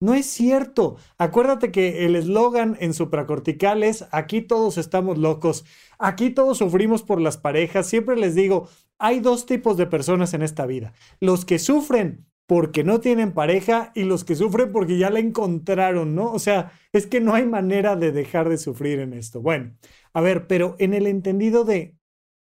No 0.00 0.14
es 0.14 0.26
cierto. 0.26 0.96
Acuérdate 1.18 1.70
que 1.70 2.06
el 2.06 2.16
eslogan 2.16 2.76
en 2.80 2.94
supracortical 2.94 3.82
es, 3.82 4.06
aquí 4.12 4.40
todos 4.40 4.78
estamos 4.78 5.18
locos, 5.18 5.66
aquí 5.98 6.30
todos 6.30 6.58
sufrimos 6.58 7.02
por 7.02 7.20
las 7.20 7.36
parejas. 7.36 7.86
Siempre 7.86 8.16
les 8.16 8.34
digo, 8.34 8.68
hay 8.98 9.20
dos 9.20 9.44
tipos 9.44 9.76
de 9.76 9.86
personas 9.86 10.32
en 10.32 10.42
esta 10.42 10.64
vida. 10.64 10.94
Los 11.20 11.44
que 11.44 11.58
sufren 11.58 12.26
porque 12.46 12.82
no 12.82 13.00
tienen 13.00 13.32
pareja 13.32 13.92
y 13.94 14.04
los 14.04 14.24
que 14.24 14.36
sufren 14.36 14.72
porque 14.72 14.98
ya 14.98 15.10
la 15.10 15.20
encontraron, 15.20 16.14
¿no? 16.14 16.32
O 16.32 16.38
sea, 16.38 16.72
es 16.92 17.06
que 17.06 17.20
no 17.20 17.34
hay 17.34 17.46
manera 17.46 17.94
de 17.94 18.10
dejar 18.10 18.48
de 18.48 18.58
sufrir 18.58 19.00
en 19.00 19.12
esto. 19.12 19.40
Bueno, 19.42 19.76
a 20.14 20.20
ver, 20.20 20.46
pero 20.46 20.76
en 20.78 20.94
el 20.94 21.06
entendido 21.06 21.64
de 21.64 21.96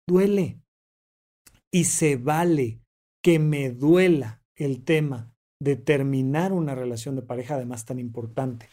duele 0.06 0.60
y 1.70 1.84
se 1.84 2.16
vale 2.16 2.80
que 3.20 3.38
me 3.38 3.70
duela 3.70 4.42
el 4.54 4.84
tema 4.84 5.34
de 5.60 5.76
terminar 5.76 6.52
una 6.52 6.74
relación 6.74 7.16
de 7.16 7.22
pareja, 7.22 7.54
además 7.54 7.84
tan 7.84 7.98
importante. 7.98 8.68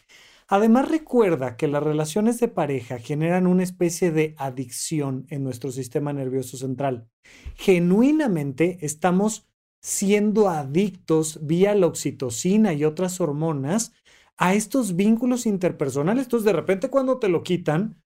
Además, 0.47 0.89
recuerda 0.89 1.57
que 1.57 1.67
las 1.67 1.81
relaciones 1.81 2.39
de 2.39 2.47
pareja 2.47 2.99
generan 2.99 3.47
una 3.47 3.63
especie 3.63 4.11
de 4.11 4.35
adicción 4.37 5.25
en 5.29 5.43
nuestro 5.43 5.71
sistema 5.71 6.13
nervioso 6.13 6.57
central. 6.57 7.09
Genuinamente 7.55 8.77
estamos 8.81 9.47
siendo 9.81 10.49
adictos 10.49 11.39
vía 11.45 11.73
la 11.73 11.87
oxitocina 11.87 12.73
y 12.73 12.83
otras 12.85 13.19
hormonas 13.21 13.93
a 14.37 14.53
estos 14.53 14.95
vínculos 14.95 15.45
interpersonales. 15.45 16.25
Entonces, 16.25 16.45
de 16.45 16.53
repente 16.53 16.89
cuando 16.89 17.17
te 17.17 17.29
lo 17.29 17.41
quitan, 17.41 18.01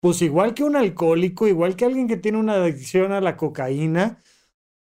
pues 0.00 0.22
igual 0.22 0.54
que 0.54 0.64
un 0.64 0.76
alcohólico, 0.76 1.48
igual 1.48 1.76
que 1.76 1.84
alguien 1.84 2.08
que 2.08 2.16
tiene 2.16 2.38
una 2.38 2.54
adicción 2.54 3.12
a 3.12 3.20
la 3.20 3.36
cocaína, 3.36 4.18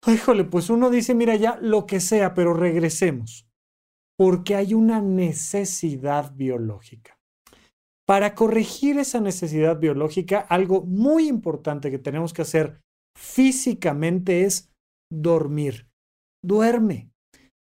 híjole, 0.06 0.44
pues 0.44 0.70
uno 0.70 0.90
dice, 0.90 1.14
mira 1.14 1.36
ya, 1.36 1.58
lo 1.60 1.86
que 1.86 2.00
sea, 2.00 2.34
pero 2.34 2.54
regresemos, 2.54 3.48
porque 4.16 4.54
hay 4.54 4.74
una 4.74 5.00
necesidad 5.00 6.34
biológica. 6.34 7.18
Para 8.06 8.34
corregir 8.34 8.98
esa 8.98 9.20
necesidad 9.20 9.78
biológica, 9.78 10.40
algo 10.40 10.82
muy 10.82 11.28
importante 11.28 11.90
que 11.90 11.98
tenemos 11.98 12.32
que 12.32 12.42
hacer 12.42 12.80
físicamente 13.18 14.44
es 14.44 14.72
dormir. 15.12 15.88
Duerme, 16.42 17.10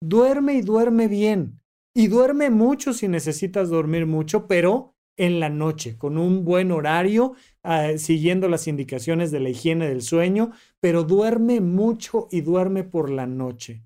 duerme 0.02 0.54
y 0.54 0.62
duerme 0.62 1.08
bien. 1.08 1.60
Y 1.96 2.08
duerme 2.08 2.50
mucho 2.50 2.94
si 2.94 3.08
necesitas 3.08 3.70
dormir 3.70 4.06
mucho, 4.06 4.48
pero 4.48 4.94
en 5.20 5.40
la 5.42 5.50
noche, 5.50 5.98
con 5.98 6.18
un 6.18 6.46
buen 6.46 6.72
horario, 6.72 7.34
ah, 7.62 7.90
siguiendo 7.98 8.48
las 8.48 8.68
indicaciones 8.68 9.32
de 9.32 9.42
la 9.42 9.50
higiene 9.50 9.88
del 9.88 10.02
sueño, 10.02 10.52
pero 10.80 11.04
duerme 11.04 11.60
mucho 11.60 12.30
y 12.32 12.42
duerme 12.42 12.86
por 12.86 13.10
la 13.10 13.28
noche. 13.28 13.84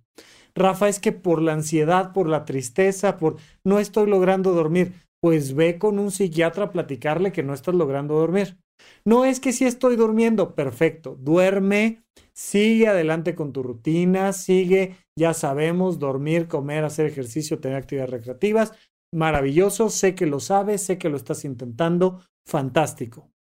Rafa, 0.55 0.87
es 0.87 0.99
que 0.99 1.11
por 1.11 1.41
la 1.41 1.53
ansiedad, 1.53 2.13
por 2.13 2.29
la 2.29 2.45
tristeza, 2.45 3.17
por 3.17 3.37
no 3.63 3.79
estoy 3.79 4.07
logrando 4.07 4.53
dormir, 4.53 4.93
pues 5.19 5.55
ve 5.55 5.79
con 5.79 5.97
un 5.97 6.11
psiquiatra 6.11 6.65
a 6.65 6.71
platicarle 6.71 7.31
que 7.31 7.41
no 7.41 7.55
estás 7.55 7.73
logrando 7.73 8.13
dormir. 8.13 8.59
No 9.03 9.25
es 9.25 9.39
que 9.39 9.53
si 9.53 9.65
estoy 9.65 9.95
durmiendo, 9.95 10.53
perfecto, 10.53 11.17
duerme, 11.19 12.03
sigue 12.33 12.87
adelante 12.87 13.33
con 13.33 13.53
tu 13.53 13.63
rutina, 13.63 14.33
sigue, 14.33 14.97
ya 15.15 15.33
sabemos, 15.33 15.97
dormir, 15.97 16.47
comer, 16.47 16.83
hacer 16.83 17.07
ejercicio, 17.07 17.59
tener 17.59 17.77
actividades 17.77 18.11
recreativas, 18.11 18.73
maravilloso, 19.13 19.89
sé 19.89 20.15
que 20.15 20.25
lo 20.25 20.39
sabes, 20.39 20.83
sé 20.83 20.97
que 20.97 21.09
lo 21.09 21.17
estás 21.17 21.45
intentando, 21.45 22.21
fantástico. 22.45 23.31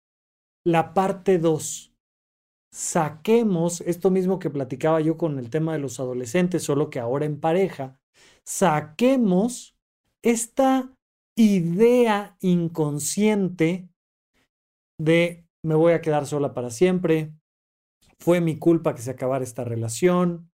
La 0.64 0.94
parte 0.94 1.38
2. 1.38 1.94
Saquemos 2.72 3.80
esto 3.82 4.10
mismo 4.10 4.38
que 4.38 4.50
platicaba 4.50 5.00
yo 5.00 5.16
con 5.16 5.38
el 5.38 5.50
tema 5.50 5.72
de 5.72 5.78
los 5.78 6.00
adolescentes, 6.00 6.62
solo 6.62 6.88
que 6.88 7.00
ahora 7.00 7.26
en 7.26 7.40
pareja, 7.40 7.98
saquemos 8.46 9.76
esta 10.22 10.94
idea 11.36 12.36
inconsciente 12.40 13.88
de 14.98 15.44
me 15.64 15.74
voy 15.74 15.92
a 15.92 16.00
quedar 16.00 16.26
sola 16.26 16.54
para 16.54 16.70
siempre, 16.70 17.32
fue 18.18 18.40
mi 18.40 18.56
culpa 18.58 18.94
que 18.94 19.02
se 19.02 19.10
acabara 19.10 19.44
esta 19.44 19.64
relación, 19.64 20.50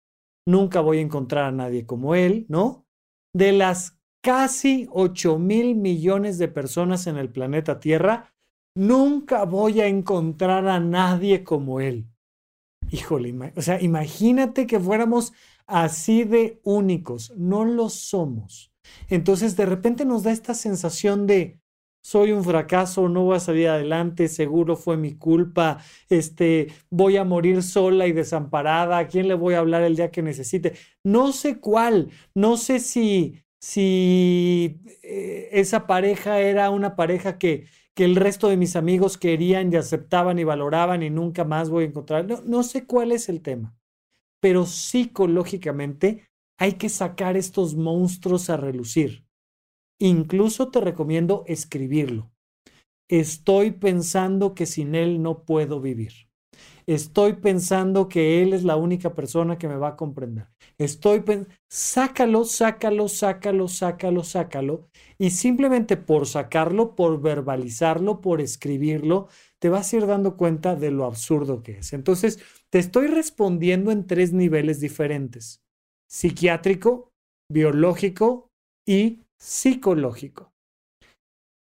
nunca 0.46 0.81
voy 0.81 0.98
a 0.98 1.03
encontrar 1.03 1.44
a 1.44 1.53
nadie 1.53 1.87
como 1.87 2.14
él, 2.14 2.46
¿no? 2.48 2.87
De 3.35 3.53
las 3.53 4.01
casi 4.22 4.88
8 4.90 5.38
mil 5.38 5.74
millones 5.74 6.38
de 6.38 6.48
personas 6.48 7.06
en 7.06 7.18
el 7.18 7.28
planeta 7.28 7.80
Tierra, 7.80 8.32
nunca 8.74 9.44
voy 9.44 9.80
a 9.80 9.88
encontrar 9.88 10.66
a 10.68 10.80
nadie 10.80 11.44
como 11.44 11.80
él. 11.80 12.06
Híjole, 12.90 13.52
o 13.56 13.62
sea, 13.62 13.80
imagínate 13.80 14.66
que 14.66 14.78
fuéramos 14.78 15.32
así 15.66 16.24
de 16.24 16.61
únicos, 16.62 17.32
no 17.37 17.64
lo 17.64 17.88
somos. 17.88 18.72
Entonces 19.08 19.56
de 19.56 19.66
repente 19.66 20.04
nos 20.04 20.22
da 20.22 20.32
esta 20.32 20.54
sensación 20.54 21.26
de 21.26 21.58
soy 22.04 22.32
un 22.32 22.42
fracaso, 22.42 23.08
no 23.08 23.24
voy 23.24 23.37
a 23.37 23.40
salir 23.40 23.68
adelante, 23.68 24.26
seguro 24.26 24.76
fue 24.76 24.96
mi 24.96 25.14
culpa, 25.14 25.78
este, 26.08 26.72
voy 26.90 27.16
a 27.16 27.24
morir 27.24 27.62
sola 27.62 28.08
y 28.08 28.12
desamparada, 28.12 28.98
¿a 28.98 29.06
quién 29.06 29.28
le 29.28 29.35
voy 29.35 29.54
a 29.54 29.61
hablar 29.61 29.82
el 29.82 29.94
día 29.94 30.11
que 30.11 30.20
necesite? 30.20 30.74
No 31.04 31.32
sé 31.32 31.61
cuál, 31.61 32.11
no 32.35 32.56
sé 32.56 32.80
si 32.80 33.42
si 33.62 34.81
eh, 35.04 35.48
esa 35.52 35.87
pareja 35.87 36.40
era 36.40 36.69
una 36.71 36.96
pareja 36.96 37.38
que, 37.38 37.67
que 37.94 38.04
el 38.04 38.17
resto 38.17 38.48
de 38.48 38.56
mis 38.56 38.75
amigos 38.75 39.17
querían 39.17 39.73
y 39.73 39.77
aceptaban 39.77 40.40
y 40.40 40.44
valoraban 40.44 41.04
y 41.04 41.10
nunca 41.10 41.44
más 41.44 41.71
voy 41.71 41.85
a 41.85 41.87
encontrar. 41.87 42.27
No, 42.27 42.42
no 42.42 42.65
sé 42.65 42.87
cuál 42.87 43.13
es 43.13 43.29
el 43.29 43.40
tema, 43.40 43.77
pero 44.40 44.67
psicológicamente 44.67 46.27
hay 46.58 46.73
que 46.73 46.88
sacar 46.88 47.37
estos 47.37 47.77
monstruos 47.77 48.50
a 48.50 48.56
relucir. 48.56 49.25
Incluso 50.00 50.73
te 50.73 50.81
recomiendo 50.81 51.44
escribirlo. 51.46 52.33
Estoy 53.08 53.71
pensando 53.71 54.54
que 54.56 54.67
sin 54.67 54.96
él 54.96 55.23
no 55.23 55.44
puedo 55.44 55.81
vivir. 55.81 56.31
Estoy 56.87 57.35
pensando 57.35 58.08
que 58.08 58.42
él 58.42 58.52
es 58.52 58.64
la 58.64 58.76
única 58.76 59.14
persona 59.14 59.58
que 59.58 59.68
me 59.68 59.76
va 59.76 59.88
a 59.88 59.96
comprender. 59.96 60.48
Estoy 60.78 61.22
sácalo, 61.68 62.44
sácalo, 62.44 63.08
sácalo, 63.08 63.68
sácalo, 63.68 64.24
sácalo. 64.24 64.88
Y 65.18 65.30
simplemente 65.30 65.96
por 65.96 66.26
sacarlo, 66.26 66.94
por 66.94 67.20
verbalizarlo, 67.20 68.20
por 68.20 68.40
escribirlo, 68.40 69.28
te 69.58 69.68
vas 69.68 69.92
a 69.92 69.96
ir 69.96 70.06
dando 70.06 70.37
cuenta 70.37 70.74
de 70.74 70.90
lo 70.90 71.04
absurdo 71.04 71.62
que 71.62 71.78
es. 71.78 71.92
Entonces, 71.92 72.40
te 72.70 72.78
estoy 72.78 73.06
respondiendo 73.06 73.90
en 73.90 74.06
tres 74.06 74.33
niveles 74.33 74.80
diferentes. 74.80 75.60
psiquiátrico, 76.08 77.10
biológico 77.50 78.50
y 78.87 79.20
psicológico. 79.38 80.52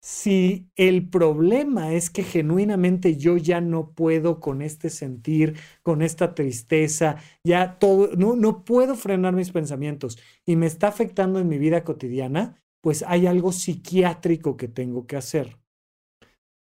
Si 0.10 0.70
el 0.78 1.10
problema 1.10 1.92
es 1.92 2.10
que 2.10 2.24
genuinamente 2.24 3.18
yo 3.18 3.36
ya 3.36 3.60
no 3.60 3.92
puedo 3.92 4.40
con 4.40 4.62
este 4.62 4.90
sentir, 4.90 5.58
con 5.84 6.02
esta 6.02 6.34
tristeza, 6.34 7.18
ya 7.44 7.78
todo, 7.78 8.16
no, 8.16 8.38
no 8.38 8.64
puedo 8.64 8.96
frenar 8.96 9.34
mis 9.34 9.52
pensamientos 9.52 10.18
y 10.46 10.56
me 10.56 10.66
está 10.66 10.88
afectando 10.88 11.40
en 11.40 11.50
mi 11.50 11.58
vida 11.58 11.84
cotidiana, 11.84 12.64
pues 12.82 13.04
hay 13.06 13.28
algo 13.28 13.52
psiquiátrico 13.52 14.56
que 14.56 14.70
tengo 14.70 15.08
que 15.08 15.18
hacer. 15.18 15.60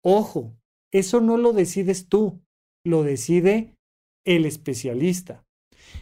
Ojo, 0.02 0.56
eso 0.92 1.20
no 1.20 1.36
lo 1.36 1.52
decides 1.52 2.08
tú, 2.08 2.42
lo 2.84 3.04
decide 3.04 3.76
el 4.24 4.44
especialista. 4.44 5.46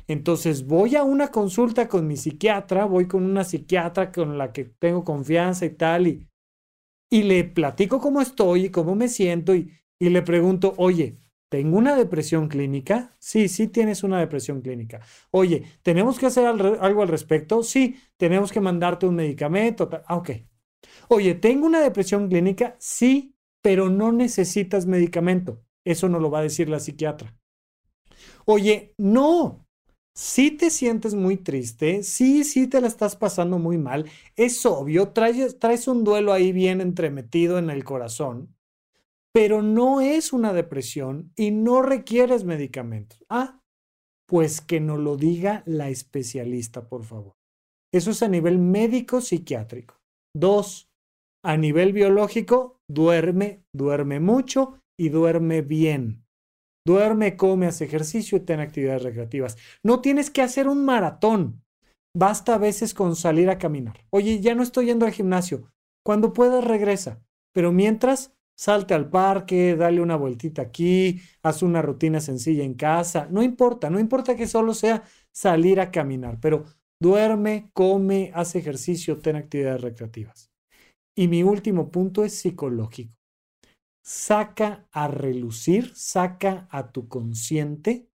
Entonces 0.09 0.67
voy 0.67 0.97
a 0.97 1.05
una 1.05 1.29
consulta 1.29 1.89
con 1.89 2.07
mi 2.07 2.17
psiquiatra, 2.17 2.87
voy 2.87 3.07
con 3.07 3.23
una 3.23 3.45
psiquiatra 3.45 4.13
con 4.13 4.39
la 4.39 4.51
que 4.51 4.65
tengo 4.65 5.05
confianza 5.05 5.67
y 5.67 5.71
tal, 5.75 6.07
y, 6.07 6.27
y 7.15 7.23
le 7.23 7.45
platico 7.45 8.01
cómo 8.01 8.21
estoy 8.21 8.67
y 8.67 8.71
cómo 8.71 8.95
me 8.97 9.09
siento 9.09 9.55
y, 9.55 9.71
y 10.01 10.09
le 10.11 10.23
pregunto, 10.23 10.75
oye, 10.79 11.21
¿tengo 11.49 11.79
una 11.79 11.95
depresión 11.97 12.49
clínica? 12.49 13.17
Sí, 13.21 13.49
sí 13.49 13.69
tienes 13.69 14.03
una 14.03 14.19
depresión 14.19 14.61
clínica. 14.63 15.01
Oye, 15.31 15.63
¿tenemos 15.83 16.19
que 16.19 16.27
hacer 16.27 16.45
algo 16.47 17.03
al 17.03 17.09
respecto? 17.09 17.63
Sí, 17.63 17.97
tenemos 18.17 18.51
que 18.53 18.61
mandarte 18.61 19.07
un 19.07 19.15
medicamento. 19.15 19.89
Ah, 20.07 20.17
ok. 20.17 20.31
Oye, 21.09 21.35
¿tengo 21.35 21.67
una 21.67 21.81
depresión 21.81 22.29
clínica? 22.29 22.77
Sí, 22.79 23.37
pero 23.63 23.91
no 23.91 24.13
necesitas 24.13 24.87
medicamento. 24.87 25.63
Eso 25.85 26.09
no 26.09 26.21
lo 26.21 26.31
va 26.31 26.41
a 26.41 26.43
decir 26.43 26.69
la 26.69 26.81
psiquiatra. 26.81 27.35
Oye, 28.47 28.95
no, 28.99 29.64
si 30.17 30.53
te 30.53 30.71
sientes 30.71 31.15
muy 31.15 31.37
triste, 31.37 32.03
sí, 32.03 32.45
sí 32.45 32.69
te 32.69 32.81
la 32.81 32.87
estás 32.87 33.17
pasando 33.17 33.59
muy 33.59 33.79
mal, 33.79 34.07
es 34.37 34.65
obvio, 34.65 35.09
traes, 35.09 35.89
un 35.89 36.05
duelo 36.05 36.33
ahí 36.33 36.53
bien 36.53 36.81
entremetido 36.81 37.59
en 37.59 37.69
el 37.69 37.85
corazón, 37.85 38.55
pero 39.33 39.63
no 39.63 40.01
es 40.01 40.33
una 40.33 40.53
depresión 40.53 41.33
y 41.35 41.51
no 41.51 41.83
requieres 41.83 42.45
medicamentos. 42.45 43.25
Ah, 43.29 43.61
pues 44.27 44.61
que 44.61 44.81
nos 44.81 45.01
lo 45.01 45.17
diga 45.17 45.65
la 45.67 45.89
especialista, 45.89 46.89
por 46.89 47.05
favor. 47.05 47.35
Eso 47.93 48.13
es 48.13 48.23
a 48.23 48.29
nivel 48.29 48.59
médico 48.59 49.21
psiquiátrico. 49.21 50.01
Dos, 50.35 50.89
a 51.45 51.57
nivel 51.57 51.93
biológico, 51.93 52.79
duerme, 52.89 53.65
duerme 53.75 54.21
mucho 54.21 54.81
y 54.99 55.09
duerme 55.09 55.63
bien. 55.63 56.24
Duerme, 56.87 57.37
come, 57.37 57.67
hace 57.67 57.87
ejercicio 57.87 58.37
y 58.37 58.43
ten 58.43 58.61
actividades 58.61 59.03
recreativas. 59.03 59.57
No 59.83 60.01
tienes 60.01 60.31
que 60.31 60.43
hacer 60.43 60.69
un 60.69 60.85
maratón. 60.85 61.63
Basta 62.17 62.55
a 62.55 62.59
veces 62.59 62.93
con 62.93 63.17
salir 63.17 63.49
a 63.49 63.59
caminar. 63.59 64.05
Oye, 64.11 64.41
ya 64.41 64.55
no 64.55 64.63
estoy 64.63 64.87
yendo 64.87 65.07
al 65.07 65.13
gimnasio. 65.13 65.73
Cuando 66.05 66.35
puedas, 66.35 66.63
regresa. 66.63 67.23
Pero 67.55 67.73
mientras, 67.73 68.35
salte 68.55 68.93
al 68.93 69.09
parque, 69.09 69.77
dale 69.77 70.01
una 70.03 70.17
vueltita 70.17 70.63
aquí, 70.63 71.21
haz 71.43 71.63
una 71.63 71.81
rutina 71.81 72.21
sencilla 72.21 72.65
en 72.65 72.75
casa. 72.75 73.29
No 73.31 73.43
importa, 73.43 73.89
no 73.89 73.99
importa 73.99 74.37
que 74.37 74.47
solo 74.47 74.75
sea 74.75 75.05
salir 75.33 75.81
a 75.81 75.91
caminar, 75.91 76.39
pero 76.41 76.65
duerme, 77.01 77.71
come, 77.73 78.31
haz 78.35 78.55
ejercicio, 78.57 79.19
ten 79.19 79.37
actividades 79.37 79.81
recreativas. 79.81 80.51
Y 81.17 81.29
mi 81.29 81.43
último 81.43 81.91
punto 81.91 82.25
es 82.25 82.35
psicológico 82.35 83.15
saca 84.05 84.87
a 84.93 85.09
relucir, 85.09 85.93
saca 85.95 86.69
a 86.71 86.93
tu 86.93 87.09
consciente 87.09 88.11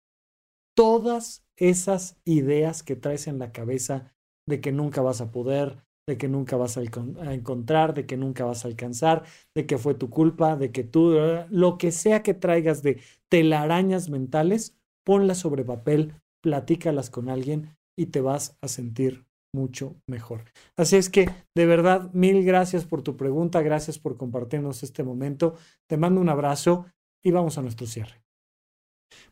todas 0.76 1.44
esas 1.58 2.22
ideas 2.26 2.84
que 2.84 2.96
traes 2.96 3.28
en 3.28 3.40
la 3.40 3.52
cabeza 3.52 4.14
de 4.46 4.62
que 4.62 4.72
nunca 4.72 5.02
vas 5.02 5.20
a 5.20 5.32
poder, 5.32 5.84
de 6.08 6.18
que 6.18 6.28
nunca 6.28 6.58
vas 6.58 6.78
a, 6.78 6.84
encontrar, 6.84 7.94
de 7.94 8.06
que 8.06 8.18
nunca 8.18 8.46
vas 8.46 8.64
a 8.64 8.68
alcanzar, 8.68 9.24
de 9.56 9.66
que 9.66 9.78
fue 9.78 9.96
tu 9.96 10.10
culpa, 10.10 10.56
de 10.56 10.72
que 10.72 10.84
tú, 10.84 11.16
lo 11.50 11.78
que 11.78 11.92
sea 11.92 12.24
que 12.24 12.34
traigas 12.34 12.84
de 12.84 13.02
telarañas 13.28 14.10
mentales, 14.10 14.78
ponlas 15.04 15.40
sobre 15.40 15.66
papel, 15.66 16.14
platícalas 16.42 17.10
con 17.10 17.30
alguien 17.30 17.78
y 17.96 18.08
te 18.08 18.22
vas 18.22 18.58
a 18.62 18.68
sentir 18.68 19.29
mucho 19.54 19.96
mejor. 20.08 20.46
Así 20.78 20.96
es 20.96 21.10
que, 21.10 21.30
de 21.56 21.66
verdad, 21.66 22.12
mil 22.14 22.44
gracias 22.44 22.86
por 22.86 23.02
tu 23.02 23.18
pregunta, 23.18 23.62
gracias 23.62 24.00
por 24.00 24.18
compartirnos 24.18 24.84
este 24.84 25.04
momento. 25.04 25.56
Te 25.88 25.98
mando 25.98 26.22
un 26.22 26.30
abrazo 26.30 26.86
y 27.24 27.32
vamos 27.32 27.58
a 27.58 27.62
nuestro 27.62 27.88
cierre. 27.88 28.29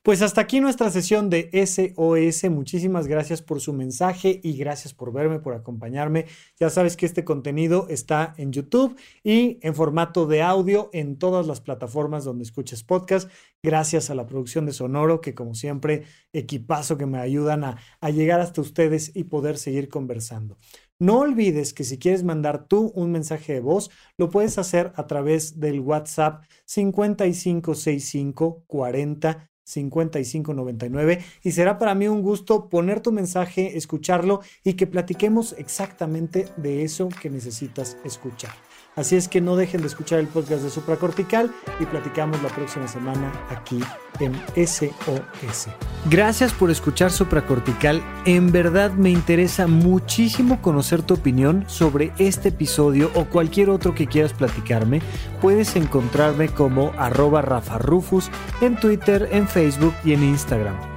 Pues 0.08 0.22
hasta 0.22 0.40
aquí 0.40 0.62
nuestra 0.62 0.90
sesión 0.90 1.30
de 1.30 1.50
SOS. 1.52 2.50
Muchísimas 2.50 3.08
gracias 3.08 3.42
por 3.42 3.60
su 3.60 3.74
mensaje 3.74 4.40
y 4.42 4.56
gracias 4.56 4.94
por 4.94 5.12
verme, 5.12 5.40
por 5.40 5.54
acompañarme. 5.54 6.28
Ya 6.58 6.70
sabes 6.70 6.96
que 6.96 7.06
este 7.06 7.26
contenido 7.26 7.88
está 7.90 8.34
en 8.38 8.54
YouTube 8.54 8.98
y 9.22 9.60
en 9.62 9.76
formato 9.76 10.26
de 10.26 10.42
audio 10.42 10.90
en 10.94 11.20
todas 11.20 11.46
las 11.46 11.60
plataformas 11.60 12.24
donde 12.24 12.44
escuches 12.44 12.84
podcast. 12.84 13.30
Gracias 13.62 14.10
a 14.10 14.16
la 14.16 14.28
producción 14.28 14.66
de 14.66 14.72
Sonoro, 14.72 15.20
que 15.20 15.36
como 15.36 15.56
siempre, 15.56 16.04
equipazo 16.32 16.98
que 16.98 17.06
me 17.06 17.20
ayudan 17.20 17.66
a, 17.66 17.78
a 18.00 18.10
llegar 18.10 18.40
hasta 18.40 18.62
ustedes 18.62 19.14
y 19.14 19.26
poder 19.26 19.58
seguir 19.58 19.90
conversando. 19.90 20.58
No 21.00 21.20
olvides 21.20 21.74
que 21.74 21.84
si 21.84 22.00
quieres 22.00 22.24
mandar 22.24 22.68
tú 22.68 22.94
un 22.96 23.12
mensaje 23.12 23.52
de 23.54 23.60
voz, 23.60 23.92
lo 24.18 24.30
puedes 24.30 24.58
hacer 24.58 24.94
a 24.96 25.06
través 25.06 25.60
del 25.60 25.82
WhatsApp 25.82 26.46
5565 26.66 28.64
40 28.68 29.50
5599 29.68 31.20
y 31.43 31.51
será 31.51 31.78
para 31.78 31.93
mí 31.93 32.07
un 32.07 32.22
gusto 32.22 32.70
poner 32.70 33.01
tu 33.01 33.11
mensaje, 33.11 33.78
escucharlo 33.78 34.41
y 34.63 34.74
que 34.74 34.88
platiquemos 34.88 35.53
exactamente 35.57 36.47
de 36.55 36.84
eso 36.84 37.09
que 37.22 37.30
necesitas 37.30 37.97
escuchar. 38.05 38.66
Así 38.98 39.16
es 39.16 39.28
que 39.28 39.41
no 39.41 39.56
dejen 39.56 39.82
de 39.82 39.88
escuchar 39.88 40.20
el 40.20 40.28
podcast 40.28 40.64
de 40.64 40.72
Supracortical 40.72 41.54
y 41.80 41.86
platicamos 41.86 42.41
la 42.41 42.50
próxima 42.50 42.88
semana 42.88 43.32
aquí 43.50 43.80
en 44.20 44.34
SOS. 44.56 45.68
Gracias 46.10 46.52
por 46.52 46.72
escuchar 46.72 47.12
Supracortical. 47.12 48.02
En 48.26 48.52
verdad 48.52 48.91
me 48.93 49.12
interesa 49.12 49.68
muchísimo 49.68 50.64
conocer 50.64 51.04
tu 51.04 51.14
opinión 51.14 51.64
sobre 51.68 52.12
este 52.18 52.50
episodio 52.50 53.12
o 53.14 53.26
cualquier 53.26 53.70
otro 53.70 53.93
que 53.93 54.08
quieras 54.08 54.34
platicarme. 54.34 55.04
Puedes 55.41 55.76
encontrarme 55.76 56.50
como 56.50 56.91
arroba 56.98 57.43
Rafa 57.43 57.78
Rufus 57.78 58.32
en 58.62 58.80
Twitter, 58.80 59.30
en 59.32 59.48
Facebook 59.48 59.93
y 60.04 60.14
en 60.14 60.24
Instagram. 60.24 60.97